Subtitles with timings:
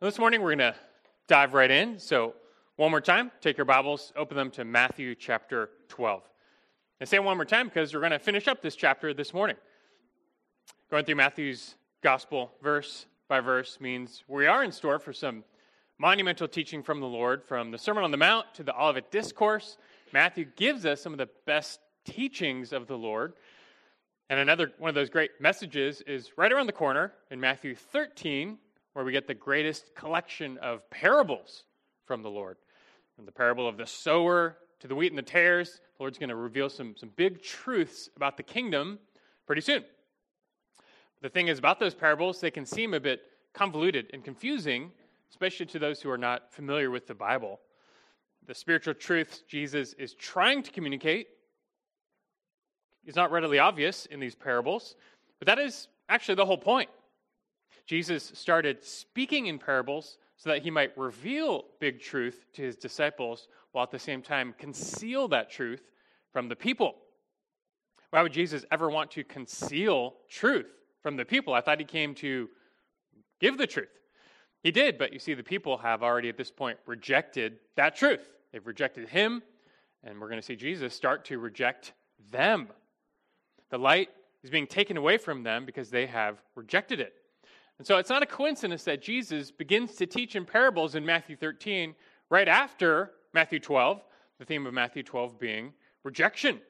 [0.00, 0.74] This morning we're going to
[1.28, 2.00] dive right in.
[2.00, 2.34] So,
[2.76, 6.20] one more time, take your Bibles, open them to Matthew chapter 12.
[6.98, 9.32] And say it one more time because we're going to finish up this chapter this
[9.32, 9.56] morning.
[10.90, 15.44] Going through Matthew's gospel verse by verse means we are in store for some
[15.96, 19.78] monumental teaching from the Lord, from the Sermon on the Mount to the Olivet Discourse.
[20.12, 23.34] Matthew gives us some of the best teachings of the Lord.
[24.28, 28.58] And another one of those great messages is right around the corner in Matthew 13,
[28.94, 31.64] where we get the greatest collection of parables
[32.06, 32.56] from the Lord.
[33.16, 36.30] From the parable of the sower to the wheat and the tares, the Lord's going
[36.30, 38.98] to reveal some, some big truths about the kingdom
[39.46, 39.84] pretty soon.
[41.22, 44.90] The thing is, about those parables, they can seem a bit convoluted and confusing,
[45.30, 47.60] especially to those who are not familiar with the Bible.
[48.46, 51.28] The spiritual truths Jesus is trying to communicate
[53.06, 54.96] is not readily obvious in these parables,
[55.38, 56.90] but that is actually the whole point.
[57.86, 63.48] Jesus started speaking in parables so that he might reveal big truth to his disciples
[63.72, 65.82] while at the same time conceal that truth
[66.32, 66.96] from the people.
[68.10, 71.52] Why would Jesus ever want to conceal truth from the people?
[71.52, 72.48] I thought he came to
[73.40, 73.88] give the truth.
[74.62, 78.26] He did, but you see, the people have already at this point rejected that truth.
[78.52, 79.42] They've rejected him,
[80.02, 81.92] and we're going to see Jesus start to reject
[82.30, 82.68] them.
[83.70, 84.08] The light
[84.42, 87.14] is being taken away from them because they have rejected it.
[87.78, 91.36] And so it's not a coincidence that Jesus begins to teach in parables in Matthew
[91.36, 91.94] 13
[92.30, 94.00] right after Matthew 12,
[94.38, 95.72] the theme of Matthew 12 being
[96.04, 96.60] rejection.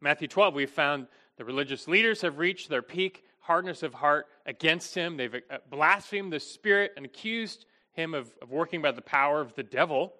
[0.00, 1.06] Matthew 12, we found
[1.38, 5.16] the religious leaders have reached their peak hardness of heart against him.
[5.16, 9.54] They've uh, blasphemed the Spirit and accused him of, of working by the power of
[9.54, 10.14] the devil.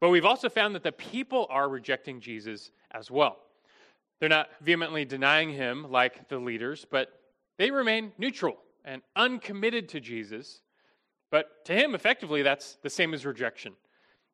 [0.00, 3.38] But we've also found that the people are rejecting Jesus as well.
[4.20, 7.17] They're not vehemently denying him like the leaders, but
[7.58, 10.62] they remain neutral and uncommitted to Jesus.
[11.30, 13.74] But to him, effectively, that's the same as rejection.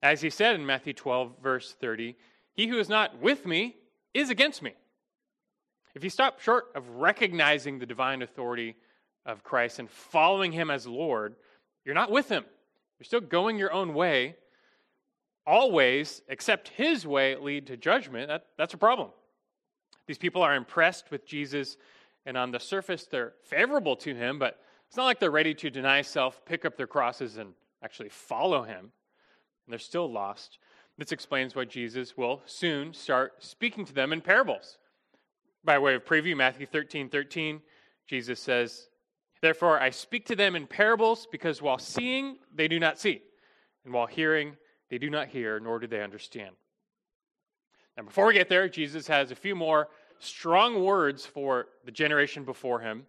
[0.02, 2.14] As he said in Matthew 12, verse 30,
[2.52, 3.76] He who is not with me
[4.12, 4.74] is against me.
[5.94, 8.76] If you stop short of recognizing the divine authority
[9.24, 11.36] of Christ and following him as Lord,
[11.84, 12.44] you're not with him.
[12.98, 14.36] You're still going your own way.
[15.46, 18.28] All ways, except his way, lead to judgment.
[18.28, 19.10] That, that's a problem.
[20.06, 21.76] These people are impressed with Jesus
[22.26, 25.70] and on the surface they're favorable to him, but it's not like they're ready to
[25.70, 28.78] deny self, pick up their crosses, and actually follow him.
[29.66, 30.58] And they're still lost.
[30.96, 34.78] This explains why Jesus will soon start speaking to them in parables.
[35.64, 37.60] By way of preview, Matthew 13 13,
[38.06, 38.88] Jesus says,
[39.40, 43.22] Therefore I speak to them in parables, because while seeing, they do not see,
[43.84, 44.56] and while hearing,
[44.90, 46.54] they do not hear, nor do they understand.
[47.96, 49.88] Now, before we get there, Jesus has a few more
[50.18, 53.06] strong words for the generation before him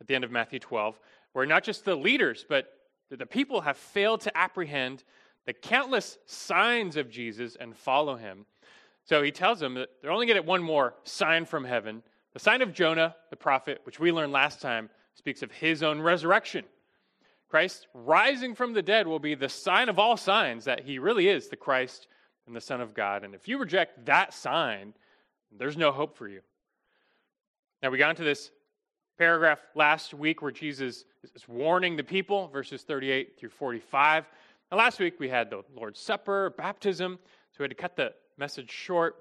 [0.00, 0.98] at the end of Matthew 12,
[1.32, 2.72] where not just the leaders, but
[3.10, 5.04] the people have failed to apprehend
[5.46, 8.46] the countless signs of Jesus and follow him.
[9.04, 12.02] So he tells them that they're only going to get one more sign from heaven.
[12.32, 16.00] The sign of Jonah, the prophet, which we learned last time, speaks of his own
[16.00, 16.64] resurrection.
[17.48, 21.28] Christ rising from the dead will be the sign of all signs that he really
[21.28, 22.08] is the Christ
[22.46, 23.24] and the Son of God.
[23.24, 24.94] And if you reject that sign,
[25.58, 26.40] there's no hope for you.
[27.82, 28.50] Now, we got into this
[29.18, 31.04] paragraph last week where Jesus
[31.34, 34.26] is warning the people, verses 38 through 45.
[34.70, 37.18] And last week we had the Lord's Supper, baptism,
[37.50, 39.16] so we had to cut the message short.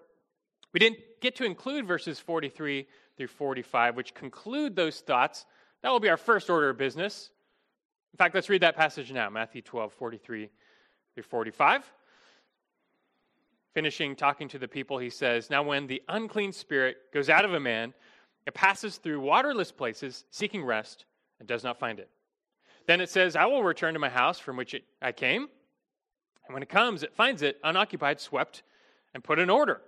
[0.73, 2.87] We didn't get to include verses 43
[3.17, 5.45] through 45, which conclude those thoughts.
[5.83, 7.29] That will be our first order of business.
[8.13, 10.49] In fact, let's read that passage now Matthew 12, 43
[11.13, 11.91] through 45.
[13.73, 17.53] Finishing talking to the people, he says, Now when the unclean spirit goes out of
[17.53, 17.93] a man,
[18.45, 21.05] it passes through waterless places, seeking rest,
[21.39, 22.09] and does not find it.
[22.87, 25.47] Then it says, I will return to my house from which it, I came.
[26.45, 28.63] And when it comes, it finds it unoccupied, swept,
[29.13, 29.81] and put in order.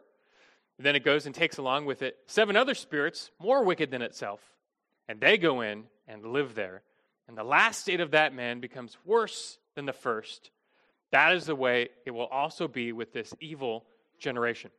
[0.79, 4.39] Then it goes and takes along with it seven other spirits more wicked than itself,
[5.07, 6.81] and they go in and live there.
[7.27, 10.51] And the last state of that man becomes worse than the first.
[11.13, 13.85] That is the way it will also be with this evil
[14.17, 14.71] generation.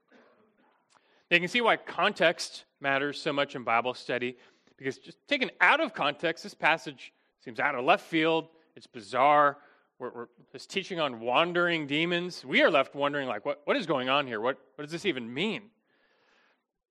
[1.31, 4.37] Now, you can see why context matters so much in Bible study,
[4.77, 7.13] because just taken out of context, this passage
[7.45, 8.49] seems out of left field.
[8.75, 9.59] It's bizarre.
[10.01, 12.45] We're, we're it's teaching on wandering demons.
[12.45, 14.41] We are left wondering, like, what, what is going on here?
[14.41, 15.71] What, what does this even mean?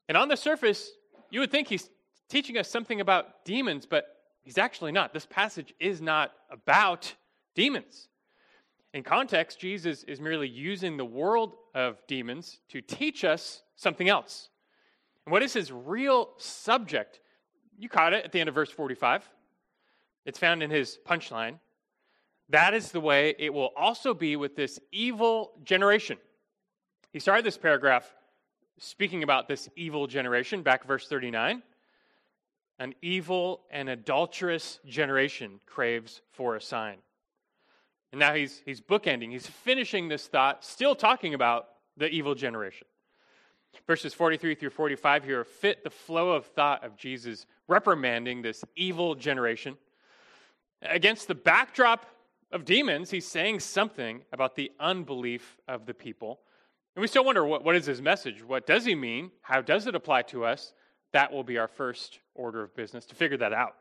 [0.07, 0.89] And on the surface,
[1.31, 1.89] you would think he's
[2.29, 4.05] teaching us something about demons, but
[4.41, 5.13] he's actually not.
[5.13, 7.13] This passage is not about
[7.55, 8.07] demons.
[8.93, 14.49] In context, Jesus is merely using the world of demons to teach us something else.
[15.25, 17.19] And what is his real subject?
[17.77, 19.27] You caught it at the end of verse 45.
[20.25, 21.59] It's found in his punchline.
[22.49, 26.17] that is the way it will also be with this evil generation.
[27.11, 28.13] He started this paragraph
[28.77, 31.63] speaking about this evil generation, back verse 39.
[32.79, 36.97] An evil and adulterous generation craves for a sign.
[38.13, 42.85] And now he's, he's bookending, he's finishing this thought, still talking about the evil generation.
[43.87, 49.15] Verses 43 through 45 here fit the flow of thought of Jesus reprimanding this evil
[49.15, 49.77] generation.
[50.83, 52.05] Against the backdrop
[52.51, 56.39] of demons, he's saying something about the unbelief of the people.
[56.95, 58.43] And we still wonder what, what is his message?
[58.43, 59.31] What does he mean?
[59.41, 60.73] How does it apply to us?
[61.13, 63.73] That will be our first order of business to figure that out.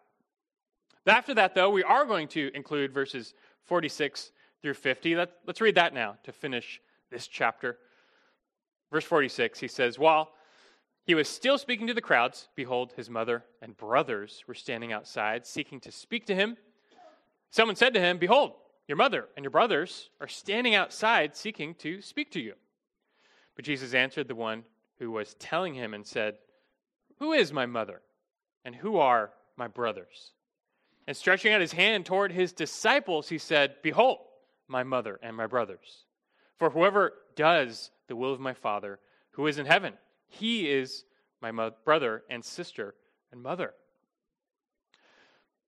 [1.06, 5.16] After that, though, we are going to include verses 46 through 50.
[5.16, 6.80] Let, let's read that now to finish
[7.10, 7.78] this chapter.
[8.90, 10.30] Verse 46, he says, While
[11.04, 15.46] he was still speaking to the crowds, behold, his mother and brothers were standing outside,
[15.46, 16.56] seeking to speak to him.
[17.50, 18.52] Someone said to him, Behold,
[18.86, 22.54] your mother and your brothers are standing outside, seeking to speak to you.
[23.56, 24.64] But Jesus answered the one
[24.98, 26.36] who was telling him and said,
[27.18, 28.02] Who is my mother?
[28.64, 30.32] And who are my brothers?
[31.12, 34.20] And stretching out his hand toward his disciples, he said, Behold,
[34.66, 36.06] my mother and my brothers.
[36.56, 38.98] For whoever does the will of my Father
[39.32, 39.92] who is in heaven,
[40.26, 41.04] he is
[41.42, 42.94] my brother and sister
[43.30, 43.74] and mother.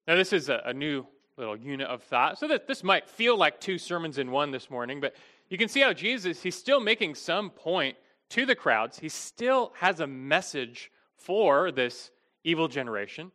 [0.09, 1.05] Now, this is a, a new
[1.37, 2.39] little unit of thought.
[2.39, 5.15] So that this might feel like two sermons in one this morning, but
[5.51, 7.99] you can see how Jesus, he's still making some point
[8.31, 8.99] to the crowds.
[8.99, 12.13] He still has a message for this
[12.45, 13.31] evil generation.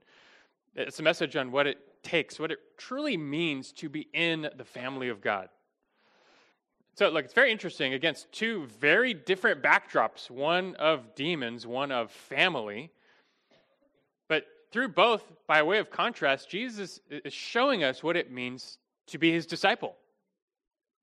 [0.75, 4.63] It's a message on what it takes, what it truly means to be in the
[4.63, 5.49] family of God.
[6.95, 12.11] So, look, it's very interesting against two very different backdrops one of demons, one of
[12.11, 12.91] family.
[14.27, 19.17] But through both, by way of contrast, Jesus is showing us what it means to
[19.17, 19.95] be his disciple,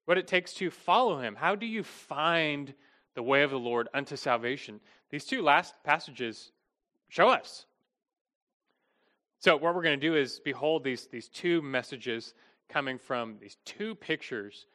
[0.04, 1.34] what it takes to follow him.
[1.34, 2.75] How do you find
[3.14, 4.81] the way of the Lord unto salvation?
[5.08, 6.52] These two last passages
[7.08, 7.64] show us.
[9.38, 12.34] So, what we're going to do is behold these, these two messages
[12.68, 14.66] coming from these two pictures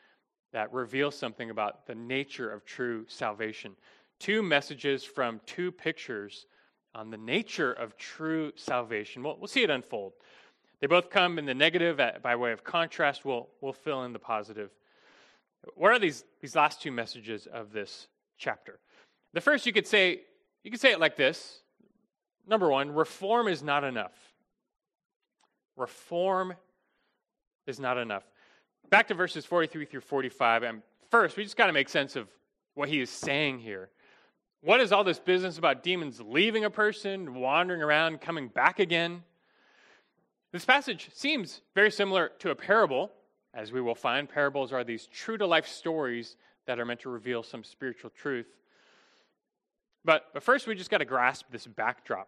[0.53, 3.75] that reveal something about the nature of true salvation.
[4.19, 6.45] Two messages from two pictures
[6.93, 9.23] on the nature of true salvation.
[9.23, 10.13] We'll, we'll see it unfold.
[10.79, 13.23] They both come in the negative at, by way of contrast.
[13.23, 14.71] We'll, we'll fill in the positive.
[15.75, 18.79] What are these, these last two messages of this chapter?
[19.33, 20.21] The first, you could say,
[20.63, 21.59] you could say it like this.
[22.47, 24.30] Number one, reform is not enough.
[25.81, 26.53] Reform
[27.65, 28.23] is not enough.
[28.89, 30.63] Back to verses 43 through 45.
[30.63, 32.27] And first, we just got to make sense of
[32.75, 33.89] what he is saying here.
[34.61, 39.23] What is all this business about demons leaving a person, wandering around, coming back again?
[40.51, 43.11] This passage seems very similar to a parable.
[43.53, 46.37] As we will find, parables are these true to life stories
[46.67, 48.47] that are meant to reveal some spiritual truth.
[50.05, 52.27] But, but first, we just got to grasp this backdrop.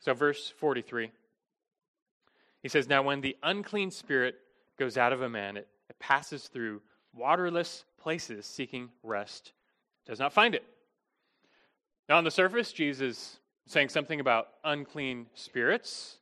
[0.00, 1.10] So, verse 43,
[2.62, 4.36] he says, Now when the unclean spirit
[4.78, 6.80] goes out of a man, it, it passes through
[7.14, 9.52] waterless places seeking rest,
[10.06, 10.64] does not find it.
[12.08, 16.18] Now, on the surface, Jesus is saying something about unclean spirits.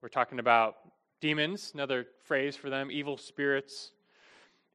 [0.00, 0.76] We're talking about
[1.20, 3.92] demons, another phrase for them, evil spirits.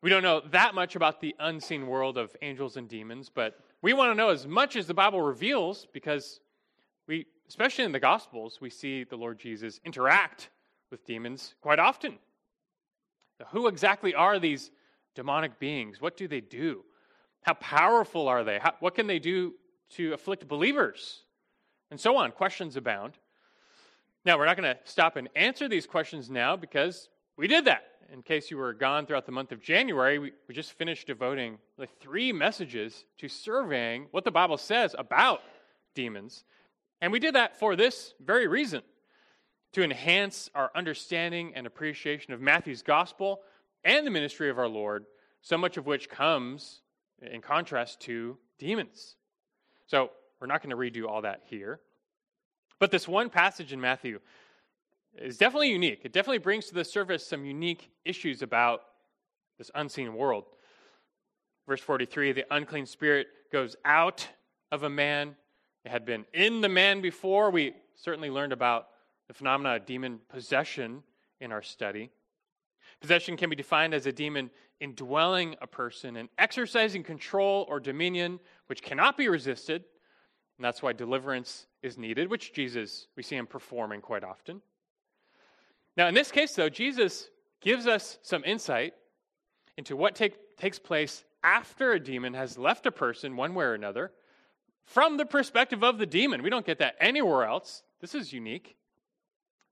[0.02, 3.94] We don't know that much about the unseen world of angels and demons, but we
[3.94, 6.40] want to know as much as the Bible reveals because
[7.08, 10.50] we, especially in the Gospels, we see the Lord Jesus interact
[10.92, 12.18] with demons quite often.
[13.52, 14.72] who exactly are these
[15.16, 16.02] demonic beings?
[16.02, 16.84] What do they do?
[17.42, 18.60] How powerful are they?
[18.60, 19.54] How, what can they do
[19.92, 21.24] to afflict believers,
[21.92, 22.32] and so on.
[22.32, 23.14] Questions abound.
[24.26, 27.84] Now, we're not going to stop and answer these questions now because we did that.
[28.12, 31.58] In case you were gone throughout the month of January, we, we just finished devoting
[31.78, 35.42] like three messages to surveying what the Bible says about
[35.94, 36.46] demons.
[37.02, 38.82] And we did that for this very reason
[39.78, 43.42] to enhance our understanding and appreciation of Matthew's gospel
[43.84, 45.06] and the ministry of our Lord,
[45.44, 46.82] so much of which comes
[47.22, 49.18] in contrast to demons.
[49.86, 50.10] So
[50.42, 51.80] we're not going to redo all that here.
[52.80, 54.20] But this one passage in Matthew
[55.16, 56.02] is definitely unique.
[56.04, 58.82] It definitely brings to the surface some unique issues about
[59.60, 60.46] this unseen world.
[61.68, 64.28] Verse 43 the unclean spirit goes out
[64.72, 65.36] of a man.
[65.86, 67.52] It had been in the man before.
[67.52, 68.88] We certainly learned about
[69.28, 71.04] the phenomena of demon possession
[71.40, 72.10] in our study.
[73.02, 78.40] Possession can be defined as a demon indwelling a person and exercising control or dominion
[78.68, 79.84] which cannot be resisted.
[80.58, 84.62] And that's why deliverance is needed, which Jesus, we see him performing quite often.
[85.96, 87.30] Now, in this case, though, Jesus
[87.62, 88.94] gives us some insight
[89.78, 93.74] into what take, takes place after a demon has left a person one way or
[93.74, 94.12] another
[94.86, 96.42] from the perspective of the demon.
[96.42, 97.84] We don't get that anywhere else.
[98.00, 98.76] This is unique,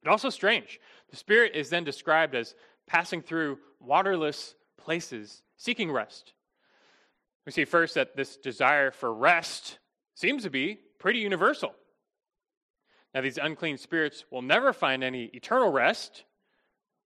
[0.06, 0.80] but also strange.
[1.10, 2.54] The spirit is then described as
[2.86, 6.34] passing through waterless places, seeking rest.
[7.48, 9.80] We see first that this desire for rest
[10.14, 11.74] seems to be pretty universal.
[13.16, 16.26] Now, these unclean spirits will never find any eternal rest,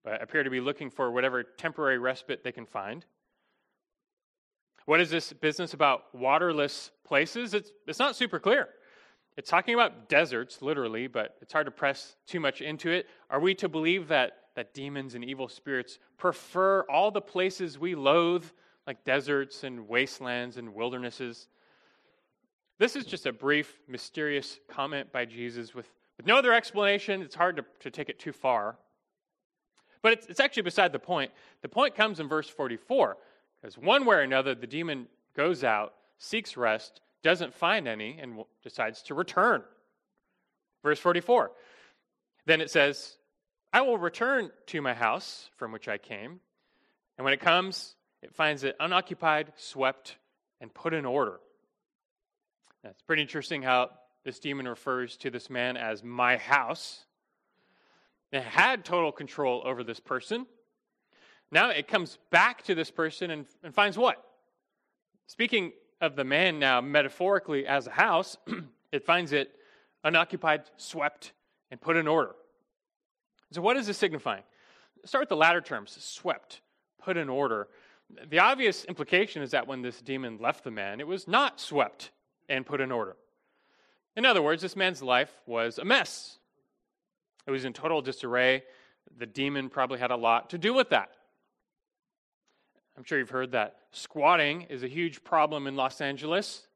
[0.04, 3.06] but appear to be looking for whatever temporary respite they can find.
[4.88, 7.54] What is this business about waterless places?
[7.54, 8.68] It's, it's not super clear.
[9.40, 13.08] It's talking about deserts, literally, but it's hard to press too much into it.
[13.30, 17.96] Are we to believe that, that demons and evil spirits prefer all the places we
[17.96, 18.44] loathe,
[18.86, 21.48] like deserts and wastelands and wildernesses?
[22.80, 27.22] This is just a brief, mysterious comment by Jesus with, with no other explanation.
[27.22, 28.76] It's hard to, to take it too far.
[30.02, 31.32] But it's, it's actually beside the point.
[31.62, 33.16] The point comes in verse 44.
[33.62, 38.44] Because one way or another, the demon goes out, seeks rest, doesn't find any, and
[38.64, 39.64] decides to return.
[40.84, 41.52] Verse 44.
[42.46, 43.18] Then it says,
[43.74, 46.40] I will return to my house from which I came.
[47.18, 50.16] And when it comes, it finds it unoccupied, swept,
[50.62, 51.40] and put in order.
[52.84, 53.92] Now, it's pretty interesting how
[54.24, 57.06] this demon refers to this man as my house.
[58.32, 60.46] It had total control over this person.
[61.52, 64.24] Now it comes back to this person and, and finds what?
[65.28, 68.38] Speaking of the man now metaphorically as a house,
[68.92, 69.52] it finds it
[70.04, 71.34] unoccupied, swept,
[71.72, 72.36] and put in order.
[73.52, 74.44] So, what is this signifying?
[75.06, 76.62] Start with the latter terms swept,
[77.02, 77.68] put in order.
[78.28, 82.12] The obvious implication is that when this demon left the man, it was not swept
[82.48, 83.16] and put in order.
[84.16, 86.40] In other words, this man's life was a mess.
[87.48, 88.64] It was in total disarray.
[89.18, 91.12] The demon probably had a lot to do with that.
[93.00, 96.68] I'm sure you've heard that squatting is a huge problem in Los Angeles.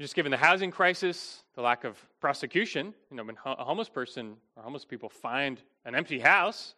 [0.00, 4.36] Just given the housing crisis, the lack of prosecution, you know, when a homeless person
[4.54, 6.76] or homeless people find an empty house,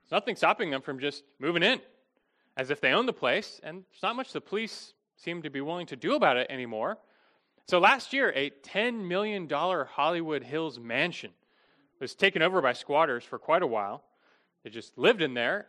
[0.00, 1.78] there's nothing stopping them from just moving in
[2.56, 5.60] as if they own the place, and there's not much the police seem to be
[5.60, 6.96] willing to do about it anymore.
[7.68, 11.32] So last year, a $10 million Hollywood Hills mansion
[12.00, 14.04] was taken over by squatters for quite a while.
[14.62, 15.66] They just lived in there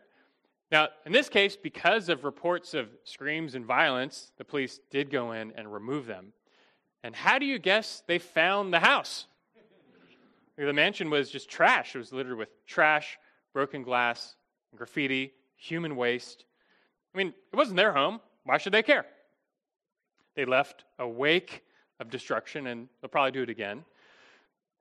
[0.70, 5.32] now, in this case, because of reports of screams and violence, the police did go
[5.32, 6.32] in and remove them.
[7.04, 9.26] And how do you guess they found the house?
[10.58, 11.94] The mansion was just trash.
[11.94, 13.18] It was littered with trash,
[13.52, 14.34] broken glass,
[14.74, 16.46] graffiti, human waste.
[17.14, 18.20] I mean, it wasn't their home.
[18.44, 19.06] Why should they care?
[20.34, 21.62] They left a wake
[22.00, 23.84] of destruction, and they'll probably do it again.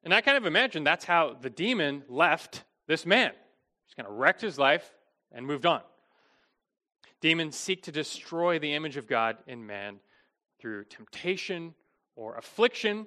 [0.03, 3.31] And I kind of imagine that's how the demon left this man.
[3.85, 4.93] He's kind of wrecked his life,
[5.35, 5.81] and moved on.
[7.21, 9.99] Demons seek to destroy the image of God in man
[10.59, 11.75] through temptation
[12.15, 13.05] or affliction.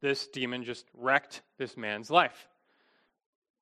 [0.00, 2.48] This demon just wrecked this man's life.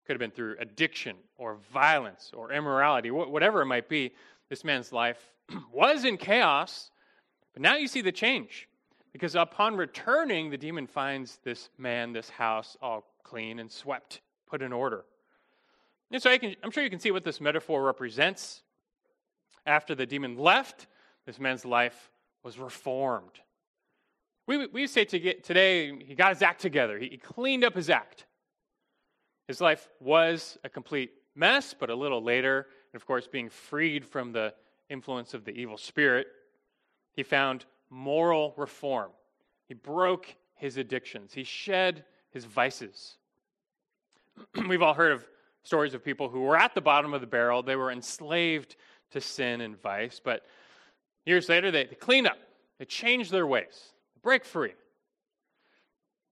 [0.06, 4.12] Could have been through addiction or violence or immorality, whatever it might be.
[4.48, 5.18] This man's life
[5.72, 6.90] was in chaos,
[7.52, 8.68] but now you see the change.
[9.12, 14.62] Because upon returning, the demon finds this man, this house, all clean and swept, put
[14.62, 15.04] in order.
[16.10, 18.62] And so can, I'm sure you can see what this metaphor represents.
[19.66, 20.86] After the demon left,
[21.26, 22.10] this man's life
[22.42, 23.40] was reformed.
[24.46, 26.98] We, we say to get, today, he got his act together.
[26.98, 28.24] He, he cleaned up his act.
[29.46, 34.04] His life was a complete mess, but a little later, and of course, being freed
[34.04, 34.54] from the
[34.88, 36.26] influence of the evil spirit,
[37.12, 39.10] he found moral reform.
[39.66, 43.16] He broke his addictions, he shed his vices.
[44.68, 45.26] We've all heard of
[45.68, 47.62] stories of people who were at the bottom of the barrel.
[47.62, 48.74] They were enslaved
[49.10, 50.46] to sin and vice, but
[51.26, 52.38] years later, they, they clean up,
[52.78, 54.72] they change their ways, break free.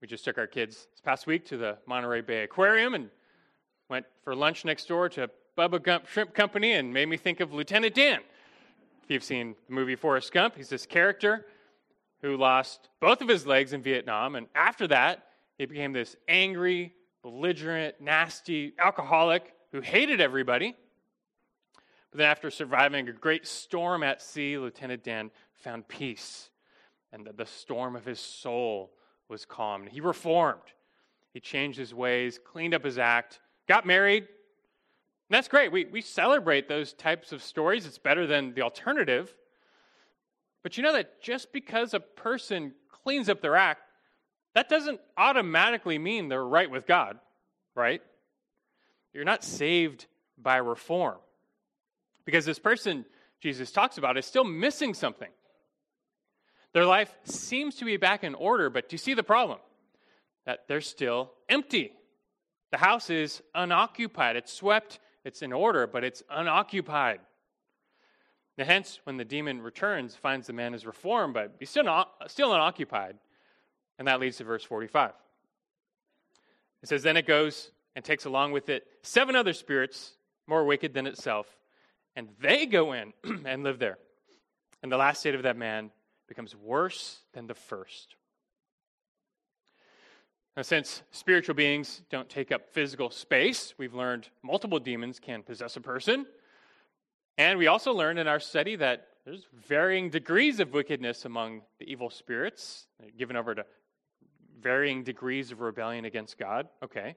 [0.01, 3.11] We just took our kids this past week to the Monterey Bay Aquarium and
[3.89, 7.53] went for lunch next door to Bubba Gump Shrimp Company and made me think of
[7.53, 8.21] Lieutenant Dan.
[9.03, 11.45] If you've seen the movie Forrest Gump, he's this character
[12.23, 15.25] who lost both of his legs in Vietnam, and after that,
[15.59, 16.93] he became this angry,
[17.27, 20.73] belligerent, nasty alcoholic who hated everybody.
[22.09, 26.51] But then, after surviving a great storm at sea, Lieutenant Dan found peace,
[27.11, 28.93] and the storm of his soul
[29.27, 29.89] was calmed.
[29.89, 30.71] He reformed.
[31.33, 34.23] He changed his ways, cleaned up his act, got married.
[34.23, 34.29] And
[35.29, 35.69] that's great.
[35.69, 37.85] We, we celebrate those types of stories.
[37.85, 39.35] It's better than the alternative.
[40.63, 43.81] But you know that just because a person cleans up their act
[44.57, 47.19] that doesn't automatically mean they're right with God,
[47.75, 48.01] right?
[49.13, 51.17] You're not saved by reform.
[52.25, 53.05] Because this person
[53.39, 55.29] Jesus talks about is still missing something.
[56.73, 59.59] Their life seems to be back in order, but do you see the problem?
[60.47, 61.93] That they're still empty.
[62.71, 64.37] The house is unoccupied.
[64.37, 67.19] It's swept, it's in order, but it's unoccupied.
[68.57, 72.09] Now, hence, when the demon returns, finds the man is reformed, but he's still, not,
[72.25, 73.17] still unoccupied.
[73.97, 75.11] And that leads to verse 45.
[76.83, 80.13] It says, Then it goes and takes along with it seven other spirits
[80.47, 81.47] more wicked than itself,
[82.15, 83.13] and they go in
[83.45, 83.97] and live there.
[84.83, 85.91] And the last state of that man
[86.27, 88.15] becomes worse than the first.
[90.55, 95.75] Now, since spiritual beings don't take up physical space, we've learned multiple demons can possess
[95.75, 96.25] a person.
[97.37, 101.91] And we also learned in our study that there's varying degrees of wickedness among the
[101.91, 102.87] evil spirits,
[103.17, 103.65] given over to
[104.61, 106.67] varying degrees of rebellion against God.
[106.83, 107.15] Okay.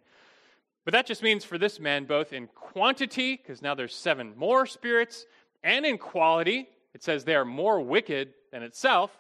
[0.84, 4.66] But that just means for this man, both in quantity, because now there's seven more
[4.66, 5.26] spirits,
[5.62, 9.10] and in quality, it says they are more wicked than itself.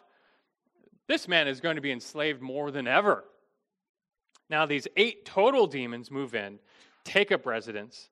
[1.06, 3.24] This man is going to be enslaved more than ever.
[4.48, 6.58] Now, these eight total demons move in,
[7.04, 8.08] take up residence.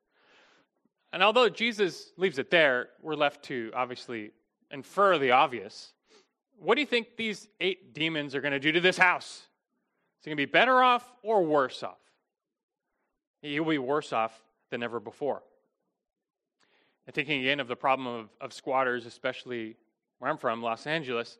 [1.12, 4.30] And although Jesus leaves it there, we're left to obviously
[4.70, 5.92] infer the obvious.
[6.60, 9.47] What do you think these eight demons are going to do to this house?
[10.18, 11.98] Is he going to be better off or worse off?
[13.42, 15.42] He'll be worse off than ever before.
[17.06, 19.76] And thinking again of the problem of, of squatters, especially
[20.18, 21.38] where I'm from, Los Angeles.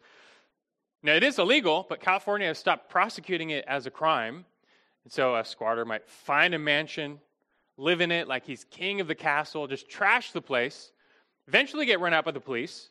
[1.03, 4.45] Now, it is illegal, but California has stopped prosecuting it as a crime.
[5.05, 7.21] And so a squatter might find a mansion,
[7.77, 10.93] live in it like he's king of the castle, just trash the place,
[11.47, 12.91] eventually get run out by the police,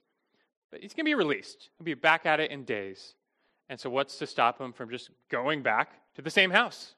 [0.71, 1.69] but he's going to be released.
[1.77, 3.15] He'll be back at it in days.
[3.69, 6.95] And so, what's to stop him from just going back to the same house?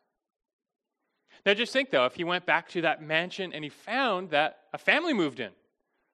[1.46, 4.60] Now, just think though, if he went back to that mansion and he found that
[4.74, 5.52] a family moved in,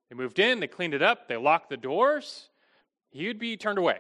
[0.10, 2.50] they moved in, they cleaned it up, they locked the doors,
[3.10, 4.00] he'd be turned away.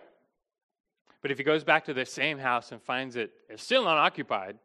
[1.22, 4.60] But if he goes back to the same house and finds it is still unoccupied,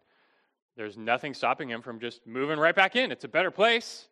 [0.76, 3.10] there's nothing stopping him from just moving right back in.
[3.10, 4.08] It's a better place.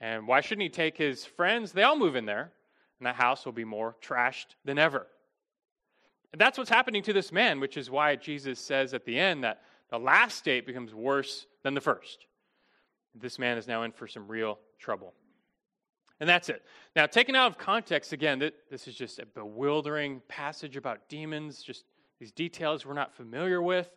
[0.00, 1.72] And why shouldn't he take his friends?
[1.72, 2.52] They all move in there,
[2.98, 5.06] and that house will be more trashed than ever.
[6.32, 9.44] And that's what's happening to this man, which is why Jesus says at the end
[9.44, 12.26] that the last state becomes worse than the first.
[13.14, 15.12] This man is now in for some real trouble.
[16.20, 16.62] And that's it.
[16.96, 18.38] Now, taken out of context, again,
[18.70, 21.84] this is just a bewildering passage about demons, just
[22.20, 23.90] these details we're not familiar with.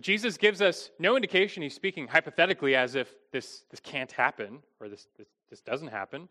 [0.00, 4.88] Jesus gives us no indication he's speaking hypothetically as if this, this can't happen or
[4.88, 6.28] this, this, this doesn't happen.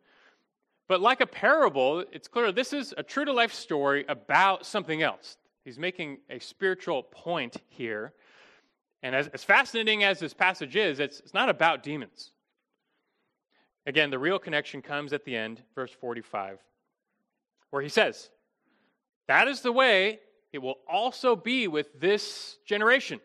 [0.88, 5.02] But like a parable, it's clear this is a true to life story about something
[5.02, 5.38] else.
[5.64, 8.14] He's making a spiritual point here.
[9.02, 12.32] And as, as fascinating as this passage is, it's, it's not about demons.
[13.88, 16.60] Again, the real connection comes at the end, verse 45,
[17.72, 18.30] where he says,
[19.28, 20.20] That is the way
[20.54, 23.20] it will also be with this generation.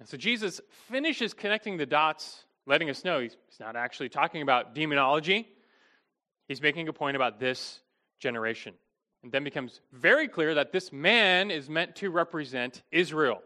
[0.00, 4.42] And so Jesus finishes connecting the dots, letting us know he's, he's not actually talking
[4.42, 5.48] about demonology.
[6.48, 7.80] He's making a point about this
[8.18, 8.74] generation.
[9.22, 13.42] And then becomes very clear that this man is meant to represent Israel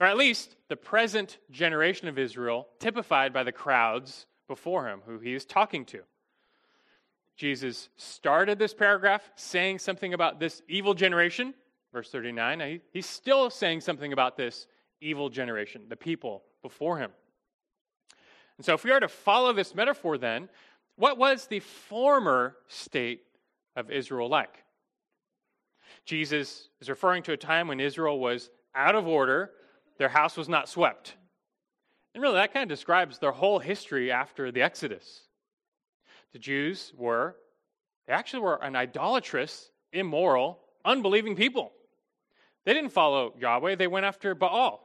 [0.00, 5.18] or at least the present generation of Israel, typified by the crowds before him who
[5.18, 6.00] he is talking to.
[7.36, 11.54] Jesus started this paragraph saying something about this evil generation,
[11.92, 12.80] verse 39.
[12.92, 14.66] He's still saying something about this
[15.00, 17.10] evil generation, the people before him.
[18.56, 20.48] And so, if we are to follow this metaphor, then,
[20.96, 23.22] what was the former state
[23.74, 24.64] of Israel like?
[26.04, 29.50] Jesus is referring to a time when Israel was out of order
[29.98, 31.16] their house was not swept.
[32.14, 35.22] And really, that kind of describes their whole history after the Exodus.
[36.32, 37.36] The Jews were,
[38.06, 41.72] they actually were an idolatrous, immoral, unbelieving people.
[42.64, 44.82] They didn't follow Yahweh, they went after Baal.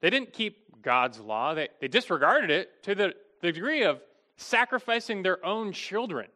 [0.00, 4.00] They didn't keep God's law, they, they disregarded it to the, the degree of
[4.36, 6.28] sacrificing their own children.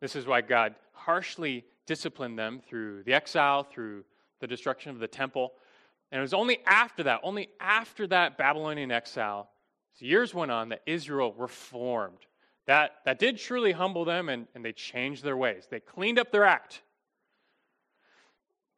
[0.00, 4.04] This is why God harshly disciplined them through the exile, through
[4.40, 5.52] the destruction of the temple.
[6.10, 9.48] And it was only after that, only after that Babylonian exile,
[9.94, 12.18] as years went on, that Israel reformed.
[12.66, 15.66] That, that did truly humble them, and, and they changed their ways.
[15.70, 16.82] They cleaned up their act.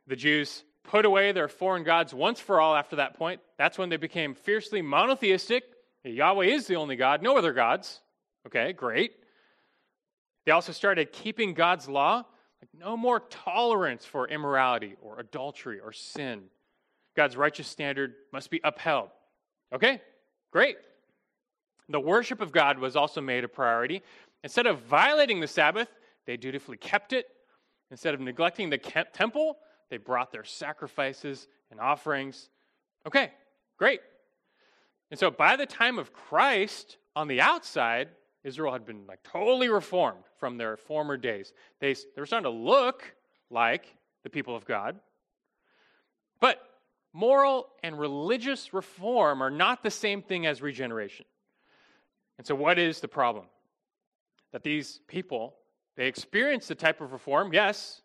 [0.07, 3.41] The Jews put away their foreign gods once for all after that point.
[3.57, 5.65] That's when they became fiercely monotheistic.
[6.13, 8.01] Yahweh is the only God, no other gods.
[8.47, 9.13] Okay, great.
[10.47, 12.25] They also started keeping God's law,
[12.63, 16.45] like no more tolerance for immorality or adultery or sin.
[17.17, 19.11] God's righteous standard must be upheld.
[19.73, 20.01] Okay,
[20.51, 20.77] great.
[21.89, 24.03] The worship of God was also made a priority.
[24.45, 25.89] Instead of violating the Sabbath,
[26.27, 27.27] they dutifully kept it.
[27.91, 29.59] Instead of neglecting the temple,
[29.91, 32.51] they brought their sacrifices and offerings.
[33.07, 33.33] Okay,
[33.79, 34.01] great.
[35.11, 38.09] And so by the time of Christ, on the outside,
[38.45, 41.53] Israel had been like totally reformed from their former days.
[41.81, 43.15] They, they were starting to look
[43.51, 45.01] like the people of God.
[46.41, 46.63] But
[47.13, 51.27] moral and religious reform are not the same thing as regeneration.
[52.37, 53.47] And so, what is the problem?
[54.53, 55.57] That these people,
[55.97, 58.03] they experienced the type of reform, yes,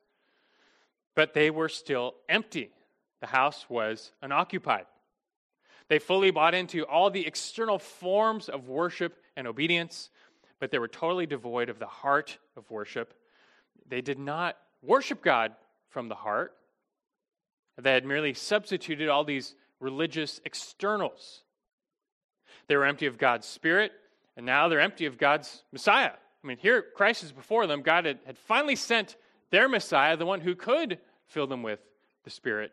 [1.16, 2.72] but they were still empty.
[3.22, 4.86] The house was unoccupied.
[5.89, 10.10] They fully bought into all the external forms of worship and obedience,
[10.60, 13.13] but they were totally devoid of the heart of worship.
[13.88, 15.54] They did not worship God
[15.89, 16.54] from the heart.
[17.78, 21.43] They had merely substituted all these religious externals.
[22.67, 23.91] They were empty of God's Spirit,
[24.38, 26.12] and now they're empty of God's Messiah.
[26.43, 27.82] I mean, here Christ is before them.
[27.82, 29.15] God had, had finally sent
[29.50, 31.80] their Messiah, the one who could fill them with
[32.24, 32.72] the Spirit.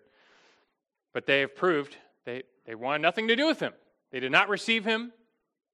[1.13, 3.73] But they have proved they, they wanted nothing to do with him.
[4.13, 5.13] They did not receive him.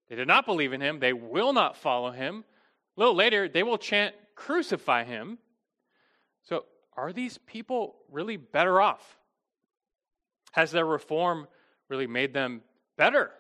[0.09, 1.01] They did not believe in him.
[1.01, 2.45] They will not follow him.
[2.97, 5.39] A little later, they will chant, Crucify him.
[6.45, 6.65] So,
[6.97, 9.19] are these people really better off?
[10.53, 11.49] Has their reform
[11.89, 12.63] really made them
[12.97, 13.31] better?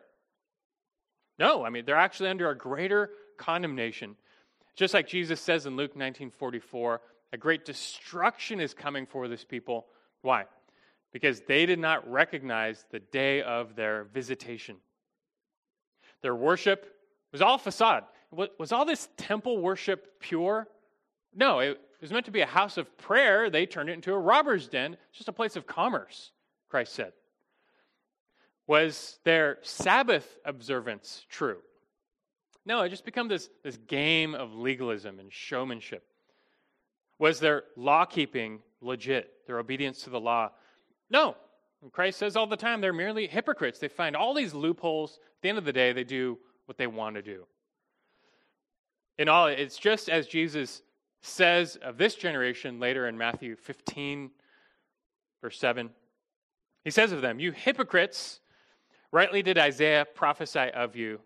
[1.39, 4.17] No, I mean, they're actually under a greater condemnation.
[4.75, 7.01] Just like Jesus says in Luke 19:44,
[7.33, 9.87] a great destruction is coming for this people.
[10.23, 10.47] Why?
[11.17, 14.77] Because they did not recognize the day of their visitation.
[16.21, 16.95] Their worship
[17.33, 18.05] was all facade.
[18.59, 20.69] Was all this temple worship pure?
[21.35, 23.49] No, it was meant to be a house of prayer.
[23.49, 26.33] They turned it into a robber's den, it's just a place of commerce,
[26.69, 27.15] Christ said.
[28.67, 31.61] Was their Sabbath observance true?
[32.67, 36.05] No, it just became this, this game of legalism and showmanship.
[37.19, 40.51] Was their law keeping legit, their obedience to the law?
[41.11, 41.37] No.
[41.93, 43.79] Christ says all the time they're merely hypocrites.
[43.79, 45.21] They find all these loopholes.
[45.37, 47.47] At the end of the day, they do what they want to do.
[49.19, 50.83] In all, it's just as Jesus
[51.23, 54.31] says of this generation later in Matthew 15,
[55.41, 55.91] verse 7.
[56.85, 58.41] He says of them, You hypocrites,
[59.13, 61.21] Rightly did Isaiah prophesy of you.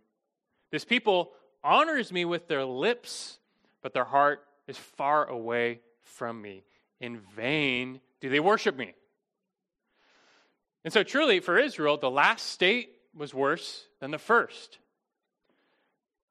[0.71, 1.33] This people
[1.65, 3.39] honors me with their lips,
[3.83, 6.65] but their heart is far away from me.
[7.01, 8.95] In vain do they worship me.
[10.85, 14.79] And so, truly, for Israel, the last state was worse than the first.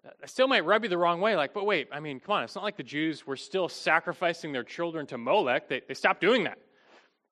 [0.05, 1.35] I still might rub you the wrong way.
[1.35, 4.51] Like, but wait, I mean, come on, it's not like the Jews were still sacrificing
[4.51, 5.67] their children to Molech.
[5.67, 6.57] They, they stopped doing that.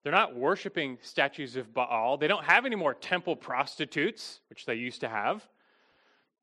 [0.02, 2.18] They're not worshiping statues of Baal.
[2.18, 5.46] They don't have any more temple prostitutes, which they used to have.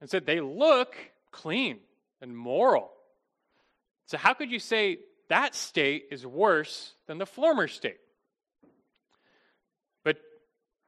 [0.01, 0.95] Instead, they look
[1.31, 1.79] clean
[2.21, 2.91] and moral.
[4.07, 7.97] So, how could you say that state is worse than the former state?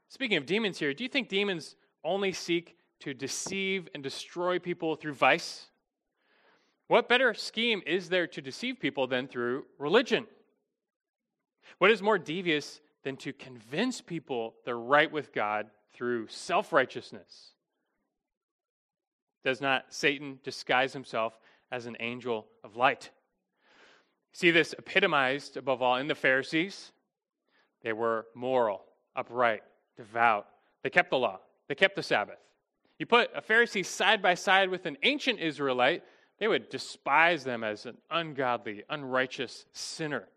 [0.10, 4.96] Speaking of demons here, do you think demons only seek to deceive and destroy people
[4.96, 5.67] through vice?
[6.88, 10.26] What better scheme is there to deceive people than through religion?
[11.80, 17.52] What is more devious than to convince people they're right with God through self righteousness?
[19.43, 21.38] Does not Satan disguise himself
[21.72, 23.12] as an angel of light?
[24.32, 26.91] See this epitomized above all in the Pharisees.
[27.82, 28.84] They were moral,
[29.15, 29.63] upright,
[29.98, 30.48] devout.
[30.84, 32.40] They kept the law, they kept the Sabbath.
[33.00, 36.04] You put a Pharisee side by side with an ancient Israelite,
[36.40, 40.28] they would despise them as an ungodly, unrighteous sinner.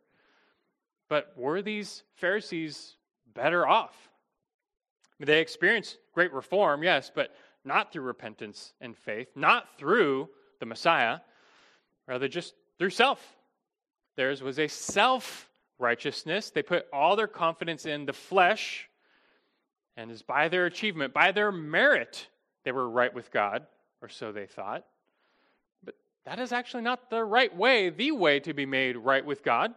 [1.09, 2.97] But were these Pharisees
[3.35, 4.11] better off?
[5.19, 11.19] They experienced great reform, yes, but not through repentance and faith, not through the Messiah,
[12.07, 13.37] rather just through self.
[14.17, 16.51] Theirs was a self righteousness.
[16.51, 18.90] They put all their confidence in the flesh,
[19.97, 22.29] and is by their achievement, by their merit,
[22.65, 23.67] they were right with God,
[24.03, 24.85] or so they thought.
[25.85, 29.43] But that is actually not the right way, the way to be made right with
[29.43, 29.75] God.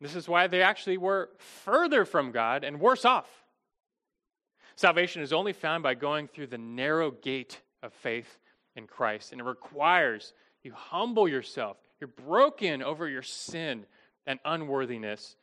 [0.00, 3.28] This is why they actually were further from God and worse off.
[4.76, 8.38] Salvation is only found by going through the narrow gate of faith
[8.76, 11.76] in Christ, and it requires you humble yourself.
[12.00, 13.86] You're broken over your sin
[14.26, 15.36] and unworthiness.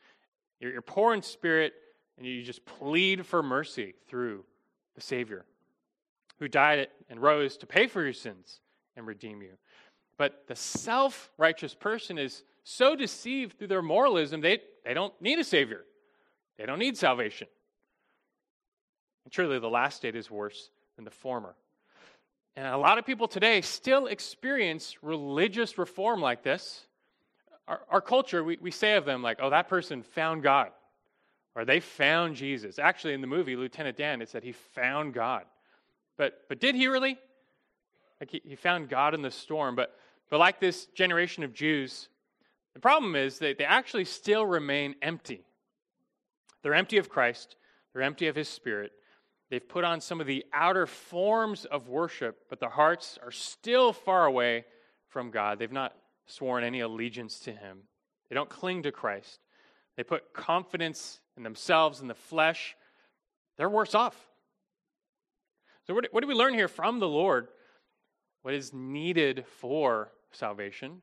[0.60, 1.74] You're, you're poor in spirit,
[2.16, 4.44] and you just plead for mercy through
[4.94, 5.44] the Savior
[6.38, 8.60] who died and rose to pay for your sins
[8.96, 9.52] and redeem you.
[10.18, 15.38] But the self righteous person is so deceived through their moralism, they, they don't need
[15.38, 15.84] a Savior.
[16.58, 17.48] They don't need salvation.
[19.24, 21.54] And truly, the last state is worse than the former.
[22.56, 26.86] And a lot of people today still experience religious reform like this.
[27.68, 30.70] Our, our culture, we, we say of them, like, oh, that person found God,
[31.56, 32.78] or they found Jesus.
[32.78, 35.44] Actually, in the movie, Lieutenant Dan, it said he found God.
[36.18, 37.16] But, but did he really?
[38.20, 39.74] Like, he, he found God in the storm.
[39.74, 39.96] But,
[40.30, 42.10] but like this generation of Jews,
[42.74, 45.44] the problem is that they actually still remain empty.
[46.62, 47.56] They're empty of Christ,
[47.92, 48.92] they're empty of his spirit.
[49.48, 53.92] They've put on some of the outer forms of worship, but their hearts are still
[53.92, 54.64] far away
[55.08, 55.58] from God.
[55.58, 55.94] They've not
[56.26, 57.82] sworn any allegiance to him.
[58.28, 59.38] They don't cling to Christ.
[59.96, 62.76] They put confidence in themselves and the flesh.
[63.56, 64.16] They're worse off.
[65.86, 67.48] So, what, what do we learn here from the Lord?
[68.42, 71.02] What is needed for salvation?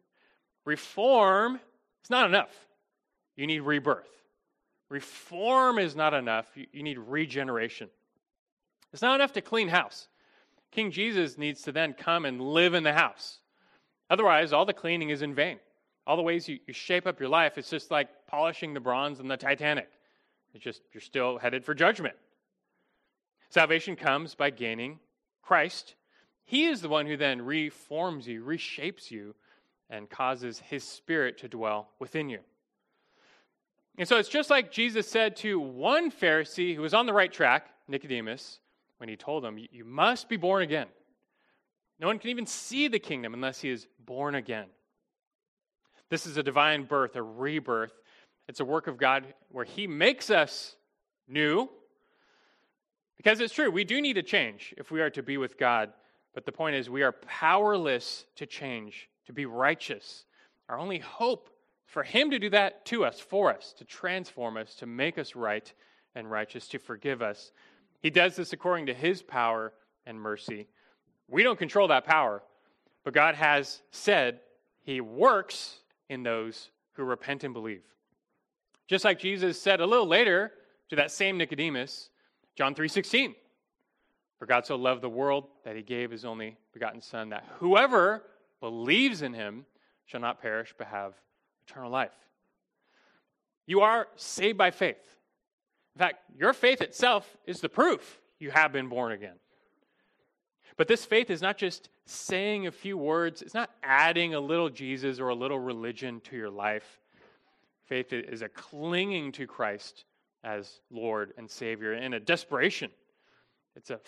[0.66, 1.60] Reform
[2.04, 2.54] is not enough.
[3.36, 4.08] You need rebirth.
[4.90, 6.46] Reform is not enough.
[6.56, 7.90] You, you need regeneration.
[8.92, 10.08] It's not enough to clean house.
[10.72, 13.40] King Jesus needs to then come and live in the house.
[14.10, 15.60] Otherwise, all the cleaning is in vain.
[16.06, 19.20] All the ways you, you shape up your life, it's just like polishing the bronze
[19.20, 19.90] in the Titanic.
[20.54, 22.16] It's just, you're still headed for judgment.
[23.50, 25.00] Salvation comes by gaining
[25.42, 25.96] Christ.
[26.46, 29.36] He is the one who then reforms you, reshapes you,
[29.90, 32.40] and causes his spirit to dwell within you.
[33.98, 37.32] And so it's just like Jesus said to one Pharisee who was on the right
[37.32, 38.60] track, Nicodemus,
[38.98, 40.88] when he told him, You must be born again.
[42.00, 44.66] No one can even see the kingdom unless he is born again.
[46.10, 47.94] This is a divine birth, a rebirth.
[48.48, 50.76] It's a work of God where he makes us
[51.28, 51.70] new.
[53.18, 55.94] Because it's true, we do need to change if we are to be with God.
[56.34, 60.26] But the point is, we are powerless to change, to be righteous.
[60.68, 61.50] Our only hope
[61.86, 65.36] for Him to do that to us, for us, to transform us, to make us
[65.36, 65.72] right
[66.16, 67.52] and righteous, to forgive us,
[68.04, 69.74] he does this according to his power
[70.06, 70.68] and mercy.
[71.30, 72.44] We don't control that power,
[73.06, 74.42] but God has said
[74.82, 75.80] he works
[76.10, 77.84] in those who repent and believe.
[78.88, 80.52] Just like Jesus said a little later
[80.90, 82.10] to that same Nicodemus,
[82.56, 83.36] John 3:16.
[84.38, 88.24] For God so loved the world that he gave his only begotten son that whoever
[88.60, 89.66] believes in him
[90.06, 91.14] shall not perish but have
[91.66, 92.12] eternal life.
[93.66, 95.18] You are saved by faith.
[95.96, 99.40] In fact, your faith itself is the proof you have been born again.
[100.76, 104.70] But this faith is not just saying a few words, it's not adding a little
[104.70, 107.00] Jesus or a little religion to your life.
[107.86, 110.06] Faith is a clinging to Christ
[110.44, 112.92] as Lord and Savior in a desperation.
[113.76, 114.00] It's a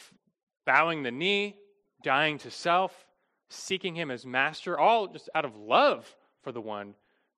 [0.65, 1.57] bowing the knee,
[2.03, 3.05] dying to self,
[3.49, 6.93] seeking Him as master, all just out of love for the one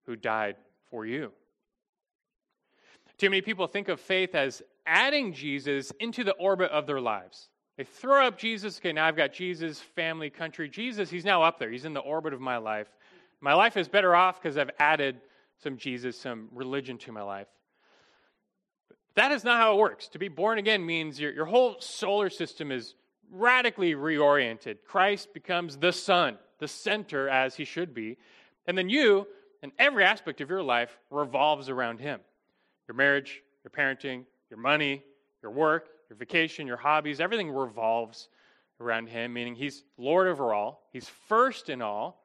[0.06, 0.56] who died
[0.90, 1.32] for you.
[3.18, 7.50] Too many people think of faith as adding Jesus into the orbit of their lives.
[7.78, 8.80] They throw up Jesus.
[8.80, 10.70] Okay, now I've got Jesus, family, country.
[10.70, 11.70] Jesus, he's now up there.
[11.70, 12.88] He's in the orbit of my life.
[13.40, 15.22] My life is better off because I've added
[15.62, 17.48] some Jesus, some religion to my life.
[19.16, 20.10] That is not how it works.
[20.10, 22.94] To be born again means your, your whole solar system is
[23.32, 24.78] radically reoriented.
[24.86, 28.18] Christ becomes the sun, the center as he should be.
[28.68, 29.28] And then you,
[29.64, 32.20] and every aspect of your life, revolves around him
[32.88, 35.04] your marriage, your parenting, your money,
[35.42, 38.30] your work, your vacation, your hobbies, everything revolves
[38.80, 42.24] around Him, meaning He's Lord over all, He's first in all.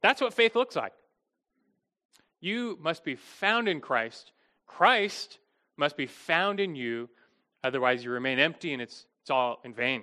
[0.00, 0.92] That's what faith looks like.
[2.40, 4.32] You must be found in Christ.
[4.66, 5.38] Christ
[5.76, 7.08] must be found in you,
[7.64, 10.02] otherwise, you remain empty and it's, it's all in vain.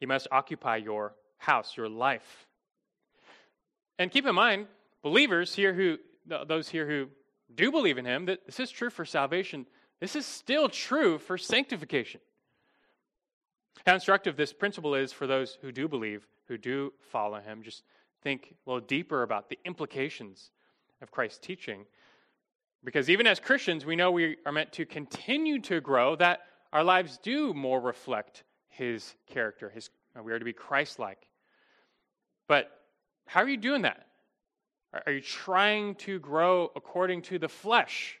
[0.00, 2.46] He must occupy your house, your life.
[3.98, 4.66] And keep in mind,
[5.02, 5.98] believers here who,
[6.46, 7.08] those here who
[7.54, 9.66] do believe in him, that this is true for salvation,
[10.00, 12.20] this is still true for sanctification.
[13.86, 17.62] How instructive this principle is for those who do believe, who do follow him.
[17.62, 17.82] Just
[18.22, 20.50] think a little deeper about the implications
[21.02, 21.84] of Christ's teaching.
[22.84, 26.40] Because even as Christians, we know we are meant to continue to grow, that
[26.72, 29.70] our lives do more reflect his character.
[29.70, 31.26] His, uh, we are to be Christ like.
[32.46, 32.70] But
[33.26, 34.06] how are you doing that?
[35.06, 38.18] Are you trying to grow according to the flesh?